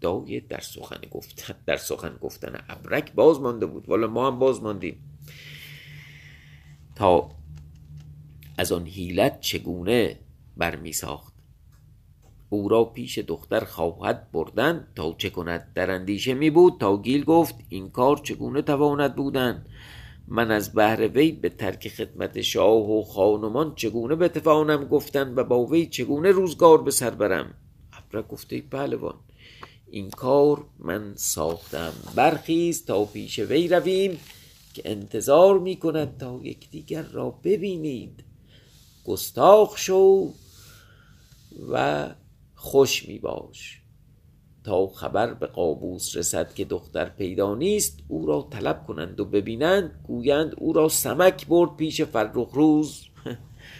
دایه 0.01 0.39
در 0.49 0.59
سخن 0.59 1.01
گفتن 1.11 1.55
در 1.65 1.77
سخن 1.77 2.17
گفتن 2.21 2.63
ابرک 2.69 3.13
باز 3.13 3.41
مانده 3.41 3.65
بود. 3.65 3.89
والا 3.89 4.07
ما 4.07 4.27
هم 4.27 4.39
باز 4.39 4.63
ماندیم 4.63 5.12
تا 6.95 7.29
از 8.57 8.71
آن 8.71 8.85
حیلت 8.85 9.39
چگونه 9.39 10.19
برمی 10.57 10.93
ساخت 10.93 11.33
او 12.49 12.69
را 12.69 12.83
پیش 12.83 13.19
دختر 13.19 13.63
خواهد 13.63 14.31
بردن 14.31 14.87
تا 14.95 15.15
چه 15.17 15.29
کند؟ 15.29 15.71
در 15.75 15.91
اندیشه 15.91 16.33
می 16.33 16.49
بود 16.49 16.73
تا 16.79 16.97
گیل 16.97 17.23
گفت 17.23 17.55
این 17.69 17.89
کار 17.89 18.17
چگونه 18.17 18.61
تواند 18.61 19.15
بودن؟ 19.15 19.65
من 20.27 20.51
از 20.51 20.73
بهر 20.73 21.07
وی 21.07 21.31
به 21.31 21.49
ترک 21.49 21.89
خدمت 21.89 22.41
شاه 22.41 22.91
و 22.91 23.03
خانمان 23.03 23.75
چگونه 23.75 24.15
بتوانم 24.15 24.85
گفتن 24.85 25.33
و 25.35 25.43
با 25.43 25.65
وی 25.65 25.85
چگونه 25.85 26.31
روزگار 26.31 26.83
به 26.83 26.91
سر 26.91 27.09
برم؟ 27.09 27.53
ابره 27.93 28.21
گفته 28.21 28.61
پهلوان 28.61 29.15
این 29.89 30.09
کار 30.09 30.65
من 30.79 31.13
ساختم. 31.15 31.93
برخیز 32.15 32.85
تا 32.85 33.05
پیش 33.05 33.39
وی 33.39 33.67
رویم. 33.67 34.19
که 34.73 34.81
انتظار 34.85 35.59
می 35.59 35.75
کند 35.75 36.17
تا 36.17 36.39
یکدیگر 36.43 37.01
را 37.01 37.29
ببینید. 37.29 38.23
گستاخ 39.05 39.77
شو 39.77 40.33
و 41.71 42.09
خوش 42.55 43.07
می 43.07 43.19
باش 43.19 43.81
تا 44.63 44.87
خبر 44.87 45.33
به 45.33 45.47
قابوس 45.47 46.17
رسد 46.17 46.53
که 46.53 46.65
دختر 46.65 47.09
پیدا 47.09 47.55
نیست 47.55 47.99
او 48.07 48.25
را 48.25 48.47
طلب 48.51 48.85
کنند 48.87 49.19
و 49.19 49.25
ببینند. 49.25 49.99
گویند 50.03 50.55
او 50.57 50.73
را 50.73 50.89
سمک 50.89 51.47
برد 51.47 51.75
پیش 51.75 52.01
فرخ 52.01 52.49
روز 52.53 53.03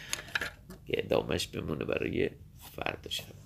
که 0.87 1.03
ادامش 1.03 1.47
بمونه 1.47 1.85
برای 1.85 2.29
فردا 2.75 3.09
شب 3.09 3.42